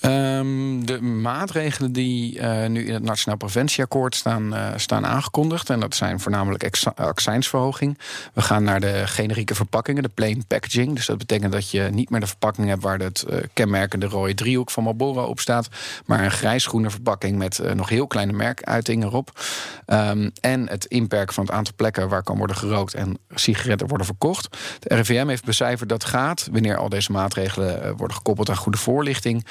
Ehm, 0.00 0.84
de 0.84 1.02
maatregelen 1.02 1.92
die 1.92 2.38
eh, 2.38 2.68
nu 2.68 2.86
in 2.86 2.94
het 2.94 3.02
Nationaal 3.02 3.36
Preventieakkoord 3.38 4.14
staan, 4.14 4.54
eh, 4.54 4.68
staan 4.76 5.06
aangekondigd. 5.06 5.70
En 5.70 5.80
dat 5.80 5.94
zijn 5.94 6.20
voornamelijk 6.20 6.70
accijnsverhoging. 6.94 7.98
We 8.34 8.42
gaan 8.42 8.64
naar 8.64 8.80
de 8.80 9.02
generieke 9.06 9.54
verpakkingen, 9.54 10.02
de 10.02 10.08
plain 10.08 10.46
packaging. 10.46 10.94
Dus 10.94 11.06
dat 11.06 11.18
betekent 11.18 11.52
dat 11.52 11.70
je 11.70 11.88
niet 11.92 12.10
meer 12.10 12.20
de 12.20 12.26
verpakking 12.26 12.68
hebt 12.68 12.82
waar 12.82 12.98
het 12.98 13.22
eh, 13.22 13.38
kenmerkende 13.52 14.06
rode 14.06 14.34
driehoek 14.34 14.70
van 14.70 14.82
Marlboro 14.82 15.24
op 15.24 15.40
staat. 15.40 15.68
Maar 16.06 16.24
een 16.24 16.30
grijsgroene 16.30 16.90
verpakking 16.90 17.38
met 17.38 17.74
nog 17.74 17.88
heel 17.88 18.06
kleine 18.06 18.32
merkuitingen 18.32 19.06
erop. 19.06 19.40
Ehm, 19.86 20.30
en 20.40 20.68
het 20.68 20.84
inperken 20.84 21.34
van 21.34 21.44
het 21.44 21.54
aantal 21.54 21.74
plekken 21.76 22.08
waar 22.08 22.22
kan 22.22 22.38
worden 22.38 22.56
gerookt 22.56 22.94
en 22.94 23.18
sigaretten 23.34 23.88
worden 23.88 24.06
verkocht. 24.06 24.56
De 24.78 24.94
RIVM 24.94 25.28
heeft 25.28 25.44
becijferd 25.44 25.88
dat 25.88 26.04
gaat, 26.04 26.48
wanneer 26.52 26.76
al 26.76 26.88
deze 26.88 27.12
maatregelen 27.12 27.96
worden 27.96 28.16
gekoppeld 28.16 28.50
aan 28.50 28.56
goede 28.56 28.78
voorlichting 28.78 29.44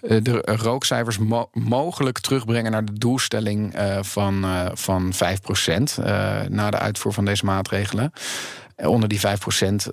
de 0.00 0.42
rookcijfers 0.44 1.18
mo- 1.18 1.50
mogelijk 1.52 2.18
terugbrengen 2.18 2.72
naar 2.72 2.84
de 2.84 2.98
doelstelling 2.98 3.74
eh, 3.74 3.98
van, 4.02 4.44
eh 4.44 4.66
van 4.74 5.12
5% 5.14 5.18
eh, 6.04 6.40
na 6.48 6.70
de 6.70 6.78
uitvoer 6.78 7.12
van 7.12 7.24
deze 7.24 7.44
maatregelen. 7.44 8.12
onder 8.76 9.08
die 9.08 9.20
5% 9.20 9.22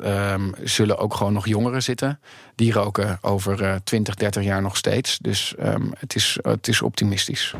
ehm, 0.02 0.52
zullen 0.64 0.98
ook 0.98 1.14
gewoon 1.14 1.34
nog 1.34 1.48
jongeren 1.48 1.84
zitten. 1.84 2.20
Die 2.56 2.74
roken 2.74 3.18
over 3.22 3.62
uh, 3.62 3.76
20, 3.84 4.16
30 4.16 4.44
jaar 4.44 4.62
nog 4.62 4.78
steeds. 4.78 5.18
Dus 5.22 5.56
ehm, 5.56 5.86
het, 5.98 6.16
is, 6.16 6.38
het 6.42 6.68
is 6.68 6.82
optimistisch. 6.82 7.56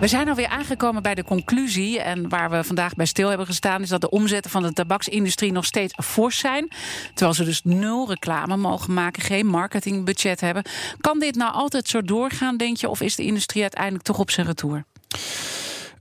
We 0.00 0.08
zijn 0.08 0.28
alweer 0.28 0.48
aangekomen 0.48 1.02
bij 1.02 1.14
de 1.14 1.24
conclusie. 1.24 2.00
En 2.00 2.28
waar 2.28 2.50
we 2.50 2.64
vandaag 2.64 2.94
bij 2.94 3.06
stil 3.06 3.28
hebben 3.28 3.46
gestaan, 3.46 3.82
is 3.82 3.88
dat 3.88 4.00
de 4.00 4.10
omzetten 4.10 4.50
van 4.50 4.62
de 4.62 4.72
tabaksindustrie 4.72 5.52
nog 5.52 5.64
steeds 5.64 5.94
fors 6.04 6.38
zijn. 6.38 6.68
Terwijl 7.14 7.34
ze 7.34 7.44
dus 7.44 7.60
nul 7.64 8.08
reclame 8.08 8.56
mogen 8.56 8.94
maken, 8.94 9.22
geen 9.22 9.46
marketingbudget 9.46 10.40
hebben. 10.40 10.62
Kan 11.00 11.18
dit 11.18 11.34
nou 11.34 11.52
altijd 11.52 11.88
zo 11.88 12.02
doorgaan, 12.02 12.56
denk 12.56 12.76
je? 12.76 12.88
Of 12.88 13.00
is 13.00 13.16
de 13.16 13.24
industrie 13.24 13.62
uiteindelijk 13.62 14.04
toch 14.04 14.18
op 14.18 14.30
zijn 14.30 14.46
retour? 14.46 14.84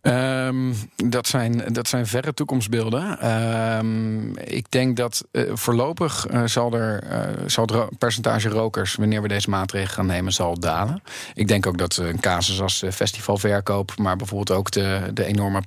Um, 0.01 0.75
dat, 0.95 1.27
zijn, 1.27 1.63
dat 1.73 1.87
zijn 1.87 2.07
verre 2.07 2.33
toekomstbeelden. 2.33 3.31
Um, 3.31 4.37
ik 4.37 4.71
denk 4.71 4.97
dat 4.97 5.25
uh, 5.31 5.51
voorlopig 5.53 6.27
uh, 6.31 6.41
zal, 6.45 6.73
er, 6.73 7.03
uh, 7.11 7.19
zal 7.45 7.65
het 7.65 7.97
percentage 7.97 8.49
rokers, 8.49 8.95
wanneer 8.95 9.21
we 9.21 9.27
deze 9.27 9.49
maatregelen 9.49 9.93
gaan 9.93 10.05
nemen, 10.05 10.33
zal 10.33 10.59
dalen. 10.59 11.01
Ik 11.33 11.47
denk 11.47 11.67
ook 11.67 11.77
dat 11.77 11.97
een 11.97 12.19
casus 12.19 12.61
als 12.61 12.83
festivalverkoop, 12.91 13.97
maar 13.97 14.15
bijvoorbeeld 14.15 14.59
ook 14.59 14.71
de, 14.71 15.09
de 15.13 15.25
enorme 15.25 15.61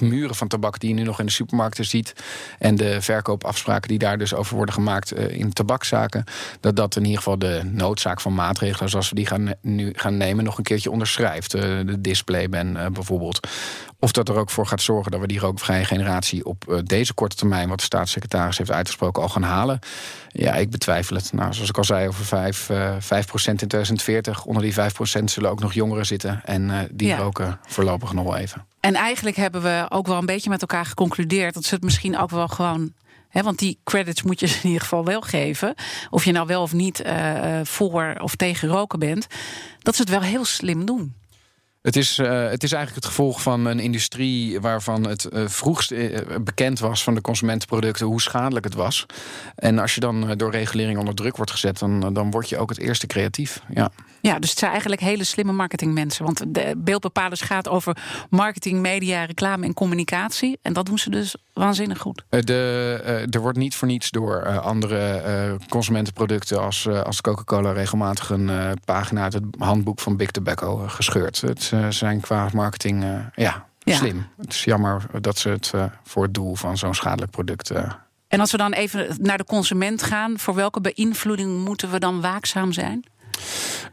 muren 0.00 0.34
van 0.34 0.48
tabak 0.48 0.78
die 0.78 0.88
je 0.88 0.94
nu 0.94 1.02
nog 1.02 1.20
in 1.20 1.26
de 1.26 1.32
supermarkten 1.32 1.84
ziet. 1.84 2.12
En 2.58 2.76
de 2.76 3.02
verkoopafspraken 3.02 3.88
die 3.88 3.98
daar 3.98 4.18
dus 4.18 4.34
over 4.34 4.56
worden 4.56 4.74
gemaakt 4.74 5.12
in 5.12 5.52
tabakzaken. 5.52 6.24
Dat 6.60 6.76
dat 6.76 6.96
in 6.96 7.02
ieder 7.02 7.18
geval 7.18 7.38
de 7.38 7.60
noodzaak 7.64 8.20
van 8.20 8.34
maatregelen, 8.34 8.90
zoals 8.90 9.08
we 9.08 9.14
die 9.14 9.26
gaan, 9.26 9.54
nu 9.60 9.92
gaan 9.96 10.16
nemen, 10.16 10.44
nog 10.44 10.58
een 10.58 10.64
keertje 10.64 10.90
onderschrijft. 10.90 11.50
de 11.50 12.00
displayban 12.00 12.72
bijvoorbeeld. 12.92 13.41
Of 13.98 14.12
dat 14.12 14.28
er 14.28 14.36
ook 14.36 14.50
voor 14.50 14.66
gaat 14.66 14.80
zorgen 14.80 15.10
dat 15.10 15.20
we 15.20 15.26
die 15.26 15.38
rookvrije 15.38 15.84
generatie 15.84 16.44
op 16.44 16.64
uh, 16.68 16.78
deze 16.84 17.14
korte 17.14 17.36
termijn, 17.36 17.68
wat 17.68 17.78
de 17.78 17.84
staatssecretaris 17.84 18.58
heeft 18.58 18.70
uitgesproken, 18.70 19.22
al 19.22 19.28
gaan 19.28 19.42
halen. 19.42 19.78
Ja, 20.28 20.54
ik 20.54 20.70
betwijfel 20.70 21.16
het. 21.16 21.32
Nou, 21.32 21.52
zoals 21.52 21.68
ik 21.68 21.78
al 21.78 21.84
zei, 21.84 22.08
over 22.08 22.24
5, 22.24 22.68
uh, 22.68 22.94
5 22.98 23.46
in 23.46 23.56
2040. 23.56 24.44
Onder 24.44 24.62
die 24.62 24.74
5% 24.74 25.24
zullen 25.24 25.50
ook 25.50 25.60
nog 25.60 25.72
jongeren 25.72 26.06
zitten. 26.06 26.40
En 26.44 26.68
uh, 26.68 26.78
die 26.90 27.08
ja. 27.08 27.16
roken 27.16 27.58
voorlopig 27.66 28.12
nog 28.12 28.24
wel 28.24 28.36
even. 28.36 28.66
En 28.80 28.94
eigenlijk 28.94 29.36
hebben 29.36 29.62
we 29.62 29.86
ook 29.88 30.06
wel 30.06 30.18
een 30.18 30.26
beetje 30.26 30.50
met 30.50 30.60
elkaar 30.60 30.86
geconcludeerd 30.86 31.54
dat 31.54 31.64
ze 31.64 31.74
het 31.74 31.84
misschien 31.84 32.18
ook 32.18 32.30
wel 32.30 32.48
gewoon 32.48 32.92
He, 33.32 33.42
want 33.42 33.58
die 33.58 33.78
credits 33.84 34.22
moet 34.22 34.40
je 34.40 34.46
in 34.46 34.60
ieder 34.62 34.80
geval 34.80 35.04
wel 35.04 35.20
geven. 35.20 35.74
Of 36.10 36.24
je 36.24 36.32
nou 36.32 36.46
wel 36.46 36.62
of 36.62 36.72
niet 36.72 37.04
uh, 37.06 37.60
voor 37.62 38.16
of 38.20 38.36
tegen 38.36 38.68
roken 38.68 38.98
bent. 38.98 39.26
Dat 39.78 39.94
ze 39.94 40.00
het 40.00 40.10
wel 40.10 40.20
heel 40.20 40.44
slim 40.44 40.84
doen. 40.84 41.14
Het 41.82 41.96
is, 41.96 42.18
uh, 42.18 42.48
het 42.48 42.62
is 42.62 42.72
eigenlijk 42.72 43.04
het 43.04 43.14
gevolg 43.14 43.42
van 43.42 43.66
een 43.66 43.80
industrie 43.80 44.60
waarvan 44.60 45.06
het 45.06 45.28
uh, 45.32 45.48
vroegst 45.48 45.90
uh, 45.90 46.18
bekend 46.40 46.78
was 46.78 47.02
van 47.02 47.14
de 47.14 47.20
consumentenproducten 47.20 48.06
hoe 48.06 48.20
schadelijk 48.20 48.64
het 48.64 48.74
was. 48.74 49.06
En 49.54 49.78
als 49.78 49.94
je 49.94 50.00
dan 50.00 50.34
door 50.36 50.50
regulering 50.50 50.98
onder 50.98 51.14
druk 51.14 51.36
wordt 51.36 51.50
gezet, 51.50 51.78
dan, 51.78 52.14
dan 52.14 52.30
word 52.30 52.48
je 52.48 52.58
ook 52.58 52.68
het 52.68 52.78
eerste 52.78 53.06
creatief. 53.06 53.62
Ja. 53.68 53.90
Ja, 54.22 54.38
dus 54.38 54.50
het 54.50 54.58
zijn 54.58 54.70
eigenlijk 54.70 55.00
hele 55.00 55.24
slimme 55.24 55.52
marketingmensen. 55.52 56.24
Want 56.24 56.54
de 56.54 56.74
beeldbepalers 56.76 57.40
gaat 57.40 57.68
over 57.68 57.96
marketing, 58.30 58.80
media, 58.80 59.24
reclame 59.24 59.66
en 59.66 59.74
communicatie. 59.74 60.58
En 60.62 60.72
dat 60.72 60.86
doen 60.86 60.98
ze 60.98 61.10
dus 61.10 61.36
waanzinnig 61.52 61.98
goed. 61.98 62.24
De, 62.28 63.26
er 63.30 63.40
wordt 63.40 63.58
niet 63.58 63.74
voor 63.74 63.88
niets 63.88 64.10
door 64.10 64.58
andere 64.58 65.58
consumentenproducten 65.68 66.62
als, 66.62 66.88
als 66.88 67.20
Coca-Cola 67.20 67.72
regelmatig 67.72 68.30
een 68.30 68.78
pagina 68.84 69.22
uit 69.22 69.32
het 69.32 69.44
handboek 69.58 70.00
van 70.00 70.16
Big 70.16 70.30
Tobacco 70.30 70.76
gescheurd. 70.76 71.40
Het 71.40 71.72
zijn 71.88 72.20
qua 72.20 72.48
marketing 72.52 73.04
ja, 73.34 73.66
ja, 73.78 73.96
slim. 73.96 74.26
Het 74.36 74.52
is 74.52 74.64
jammer 74.64 75.02
dat 75.20 75.38
ze 75.38 75.48
het 75.48 75.72
voor 76.02 76.22
het 76.22 76.34
doel 76.34 76.54
van 76.54 76.78
zo'n 76.78 76.94
schadelijk 76.94 77.30
product. 77.30 77.70
En 78.28 78.40
als 78.40 78.50
we 78.50 78.56
dan 78.56 78.72
even 78.72 79.16
naar 79.20 79.38
de 79.38 79.44
consument 79.44 80.02
gaan, 80.02 80.38
voor 80.38 80.54
welke 80.54 80.80
beïnvloeding 80.80 81.64
moeten 81.64 81.90
we 81.90 81.98
dan 81.98 82.20
waakzaam 82.20 82.72
zijn? 82.72 83.04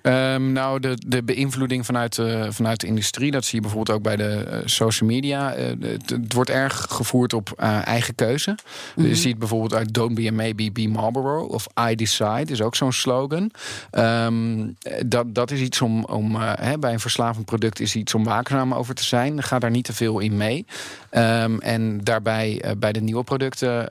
Um, 0.02 0.52
nou, 0.52 0.80
de, 0.80 0.98
de 1.08 1.24
beïnvloeding 1.24 1.86
vanuit 1.86 2.16
de, 2.16 2.48
vanuit 2.50 2.80
de 2.80 2.88
industrie, 2.88 3.32
dat 3.32 3.46
zie 3.46 3.56
je 3.56 3.62
bijvoorbeeld 3.62 3.98
ook 3.98 4.04
bij 4.04 4.16
de 4.16 4.46
uh, 4.48 4.58
social 4.66 5.10
media. 5.10 5.58
Uh, 5.58 5.66
het, 5.80 6.10
het, 6.10 6.34
wordt 6.34 6.50
erg 6.50 6.86
gevoerd 6.90 7.34
op 7.34 7.54
uh, 7.60 7.88
eigen 7.88 8.16
keuze. 8.16 8.50
Mm 8.50 8.58
-hmm. 8.96 9.06
Je 9.06 9.16
ziet 9.16 9.40
bijvoorbeeld 9.40 9.74
uit 9.74 9.94
Don't 9.94 10.16
be 10.16 10.28
a 10.28 10.32
maybe, 10.32 10.72
be 10.72 10.88
Marlboro. 10.88 11.44
Of 11.44 11.68
I 11.90 11.96
decide 11.96 12.46
is 12.46 12.62
ook 12.62 12.76
zo'n 12.76 12.94
slogan. 12.94 13.52
Um, 13.92 14.78
dat, 15.06 15.36
dat 15.36 15.52
is 15.52 15.60
iets 15.60 15.82
om, 15.82 16.04
om 16.04 16.36
hè, 16.36 16.78
bij 16.78 16.94
een 16.94 17.00
verslavend 17.00 17.46
product 17.46 17.80
is 17.80 17.96
iets 17.96 18.14
om 18.14 18.24
waakzaam 18.24 18.74
over 18.74 18.96
te 18.96 19.04
zijn. 19.04 19.44
Ga 19.44 19.60
daar 19.60 19.72
niet 19.72 19.86
te 19.86 19.94
veel 19.94 20.20
in 20.20 20.38
mee. 20.38 20.66
Um, 21.12 21.60
en 21.60 22.04
daarbij 22.04 22.64
bij 22.78 22.92
de 22.92 23.02
nieuwe 23.02 23.24
producten. 23.24 23.88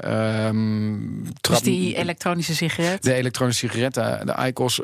dus 1.41 1.61
die 1.61 1.97
elektronische 1.97 2.55
sigaret? 2.55 3.03
De 3.03 3.15
elektronische 3.15 3.67
sigaretten, 3.69 4.27
de 4.27 4.47
ICOS 4.47 4.81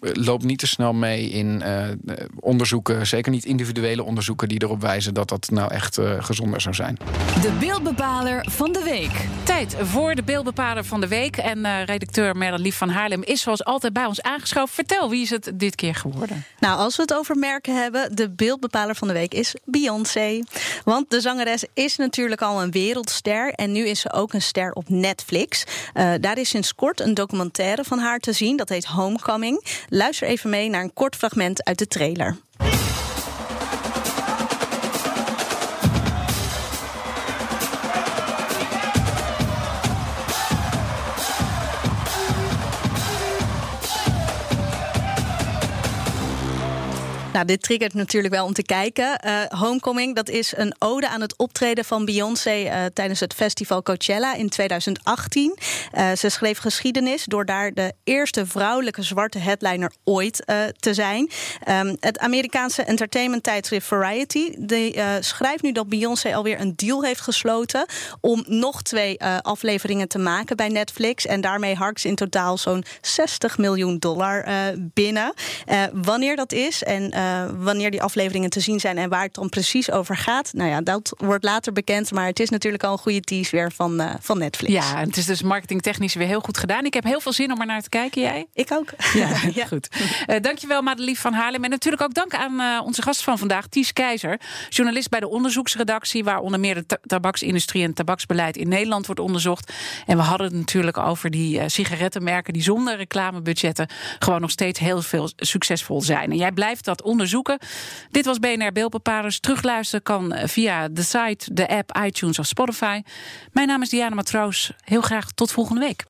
loopt 0.00 0.44
niet 0.44 0.53
te 0.56 0.66
snel 0.66 0.92
mee 0.92 1.28
in 1.30 1.62
uh, 1.64 1.88
onderzoeken, 2.40 3.06
zeker 3.06 3.32
niet 3.32 3.44
individuele 3.44 4.02
onderzoeken 4.02 4.48
die 4.48 4.62
erop 4.62 4.80
wijzen 4.80 5.14
dat 5.14 5.28
dat 5.28 5.50
nou 5.50 5.72
echt 5.72 5.98
uh, 5.98 6.24
gezonder 6.24 6.60
zou 6.60 6.74
zijn. 6.74 6.98
De 7.42 7.52
beeldbepaler 7.60 8.46
van 8.50 8.72
de 8.72 8.82
week. 8.82 9.26
Tijd 9.42 9.76
voor 9.80 10.14
de 10.14 10.22
beeldbepaler 10.22 10.84
van 10.84 11.00
de 11.00 11.08
week. 11.08 11.36
En 11.36 11.58
uh, 11.58 11.84
redacteur 11.84 12.36
Merlief 12.36 12.76
van 12.76 12.88
Haarlem 12.88 13.22
is 13.22 13.40
zoals 13.40 13.64
altijd 13.64 13.92
bij 13.92 14.06
ons 14.06 14.22
aangeschoven. 14.22 14.74
Vertel, 14.74 15.10
wie 15.10 15.22
is 15.22 15.30
het 15.30 15.52
dit 15.54 15.74
keer 15.74 15.94
geworden? 15.94 16.44
Nou, 16.58 16.78
als 16.78 16.96
we 16.96 17.02
het 17.02 17.14
over 17.14 17.36
merken 17.36 17.82
hebben, 17.82 18.16
de 18.16 18.30
beeldbepaler 18.30 18.94
van 18.94 19.08
de 19.08 19.14
week 19.14 19.34
is 19.34 19.54
Beyoncé. 19.64 20.40
Want 20.84 21.10
de 21.10 21.20
zangeres 21.20 21.64
is 21.74 21.96
natuurlijk 21.96 22.42
al 22.42 22.62
een 22.62 22.70
wereldster 22.70 23.52
en 23.52 23.72
nu 23.72 23.86
is 23.88 24.00
ze 24.00 24.12
ook 24.12 24.32
een 24.32 24.42
ster 24.42 24.72
op 24.72 24.88
Netflix. 24.88 25.64
daar 26.20 26.38
is 26.38 26.48
sinds 26.48 26.74
kort 26.74 27.00
een 27.00 27.14
documentaire 27.14 27.84
van 27.84 27.98
haar 27.98 28.18
te 28.18 28.32
zien, 28.32 28.56
dat 28.56 28.68
heet 28.68 28.84
Homecoming. 28.84 29.64
Luister 29.88 30.28
even 30.28 30.43
mee 30.44 30.68
naar 30.68 30.82
een 30.82 30.92
kort 30.92 31.16
fragment 31.16 31.64
uit 31.64 31.78
de 31.78 31.86
trailer. 31.86 32.36
Nou, 47.34 47.46
dit 47.46 47.62
triggert 47.62 47.94
natuurlijk 47.94 48.34
wel 48.34 48.44
om 48.44 48.52
te 48.52 48.62
kijken. 48.62 49.20
Uh, 49.26 49.60
Homecoming, 49.60 50.14
dat 50.14 50.28
is 50.28 50.52
een 50.56 50.74
ode 50.78 51.08
aan 51.08 51.20
het 51.20 51.36
optreden 51.36 51.84
van 51.84 52.04
Beyoncé 52.04 52.62
uh, 52.62 52.84
tijdens 52.92 53.20
het 53.20 53.34
festival 53.34 53.82
Coachella 53.82 54.34
in 54.34 54.48
2018. 54.48 55.58
Uh, 55.94 56.12
ze 56.12 56.28
schreef 56.28 56.58
geschiedenis 56.58 57.24
door 57.24 57.44
daar 57.44 57.72
de 57.72 57.92
eerste 58.04 58.46
vrouwelijke 58.46 59.02
zwarte 59.02 59.38
headliner 59.38 59.92
ooit 60.04 60.42
te 60.78 60.94
zijn. 60.94 61.30
Um, 61.68 61.96
het 62.00 62.18
Amerikaanse 62.18 62.82
entertainment 62.82 63.42
tijdschrift 63.42 63.86
Variety 63.86 64.54
die, 64.58 65.00
schrijft 65.20 65.62
nu 65.62 65.72
dat 65.72 65.88
Beyoncé 65.88 66.34
alweer 66.34 66.60
een 66.60 66.72
deal 66.76 67.04
heeft 67.04 67.20
gesloten 67.20 67.86
om 68.20 68.44
nog 68.46 68.82
twee 68.82 69.24
afleveringen 69.24 70.08
te 70.08 70.18
maken 70.18 70.56
bij 70.56 70.68
Netflix. 70.68 71.26
En 71.26 71.40
daarmee 71.40 71.74
harkt 71.74 72.00
ze 72.00 72.08
in 72.08 72.14
totaal 72.14 72.58
zo'n 72.58 72.84
60 73.00 73.58
miljoen 73.58 73.98
dollar 73.98 74.44
binnen. 74.78 75.34
wanneer 75.92 76.36
dat 76.36 76.52
is 76.52 76.82
en 76.82 77.12
uh, 77.24 77.44
wanneer 77.58 77.90
die 77.90 78.02
afleveringen 78.02 78.50
te 78.50 78.60
zien 78.60 78.80
zijn 78.80 78.98
en 78.98 79.08
waar 79.08 79.22
het 79.22 79.34
dan 79.34 79.48
precies 79.48 79.90
over 79.90 80.16
gaat. 80.16 80.52
Nou 80.52 80.70
ja, 80.70 80.80
dat 80.80 81.14
wordt 81.16 81.44
later 81.44 81.72
bekend. 81.72 82.12
Maar 82.12 82.26
het 82.26 82.40
is 82.40 82.50
natuurlijk 82.50 82.84
al 82.84 82.92
een 82.92 82.98
goede 82.98 83.20
tease 83.20 83.56
weer 83.56 83.72
van, 83.72 84.00
uh, 84.00 84.10
van 84.20 84.38
Netflix. 84.38 84.72
Ja, 84.72 84.98
het 84.98 85.16
is 85.16 85.26
dus 85.26 85.42
marketingtechnisch 85.42 86.14
weer 86.14 86.26
heel 86.26 86.40
goed 86.40 86.58
gedaan. 86.58 86.84
Ik 86.84 86.94
heb 86.94 87.04
heel 87.04 87.20
veel 87.20 87.32
zin 87.32 87.52
om 87.52 87.60
er 87.60 87.66
naar 87.66 87.82
te 87.82 87.88
kijken. 87.88 88.22
Jij? 88.22 88.46
Ik 88.52 88.72
ook. 88.72 88.88
Ja, 89.12 89.28
ja. 89.60 89.66
goed. 89.66 89.88
Uh, 90.26 90.36
dankjewel, 90.40 90.82
Madelief 90.82 91.20
van 91.20 91.32
Haarlem. 91.32 91.64
En 91.64 91.70
natuurlijk 91.70 92.02
ook 92.02 92.14
dank 92.14 92.34
aan 92.34 92.84
onze 92.84 93.02
gast 93.02 93.22
van 93.22 93.38
vandaag, 93.38 93.66
Ties 93.66 93.92
Keizer. 93.92 94.40
Journalist 94.68 95.08
bij 95.10 95.20
de 95.20 95.28
onderzoeksredactie, 95.28 96.24
waar 96.24 96.38
onder 96.38 96.60
meer 96.60 96.74
de 96.74 96.98
tabaksindustrie 97.06 97.84
en 97.84 97.94
tabaksbeleid 97.94 98.56
in 98.56 98.68
Nederland 98.68 99.06
wordt 99.06 99.20
onderzocht. 99.20 99.72
En 100.06 100.16
we 100.16 100.22
hadden 100.22 100.46
het 100.46 100.56
natuurlijk 100.56 100.98
over 100.98 101.30
die 101.30 101.68
sigarettenmerken 101.68 102.52
die 102.52 102.62
zonder 102.62 102.96
reclamebudgetten 102.96 103.88
gewoon 104.18 104.40
nog 104.40 104.50
steeds 104.50 104.78
heel 104.78 105.02
veel 105.02 105.30
succesvol 105.36 106.02
zijn. 106.02 106.30
En 106.30 106.36
jij 106.36 106.52
blijft 106.52 106.84
dat 106.84 107.02
onderzoeken. 107.14 107.58
Dit 108.10 108.24
was 108.24 108.38
BNR 108.38 108.72
Beeldbepalers. 108.72 109.40
Terugluisteren 109.40 110.02
kan 110.02 110.34
via 110.44 110.88
de 110.88 111.02
site, 111.02 111.54
de 111.54 111.68
app, 111.68 111.98
iTunes 112.04 112.38
of 112.38 112.46
Spotify. 112.46 113.02
Mijn 113.52 113.68
naam 113.68 113.82
is 113.82 113.88
Diana 113.88 114.14
Matroos. 114.14 114.72
Heel 114.84 115.02
graag 115.02 115.30
tot 115.32 115.52
volgende 115.52 115.80
week. 115.80 116.02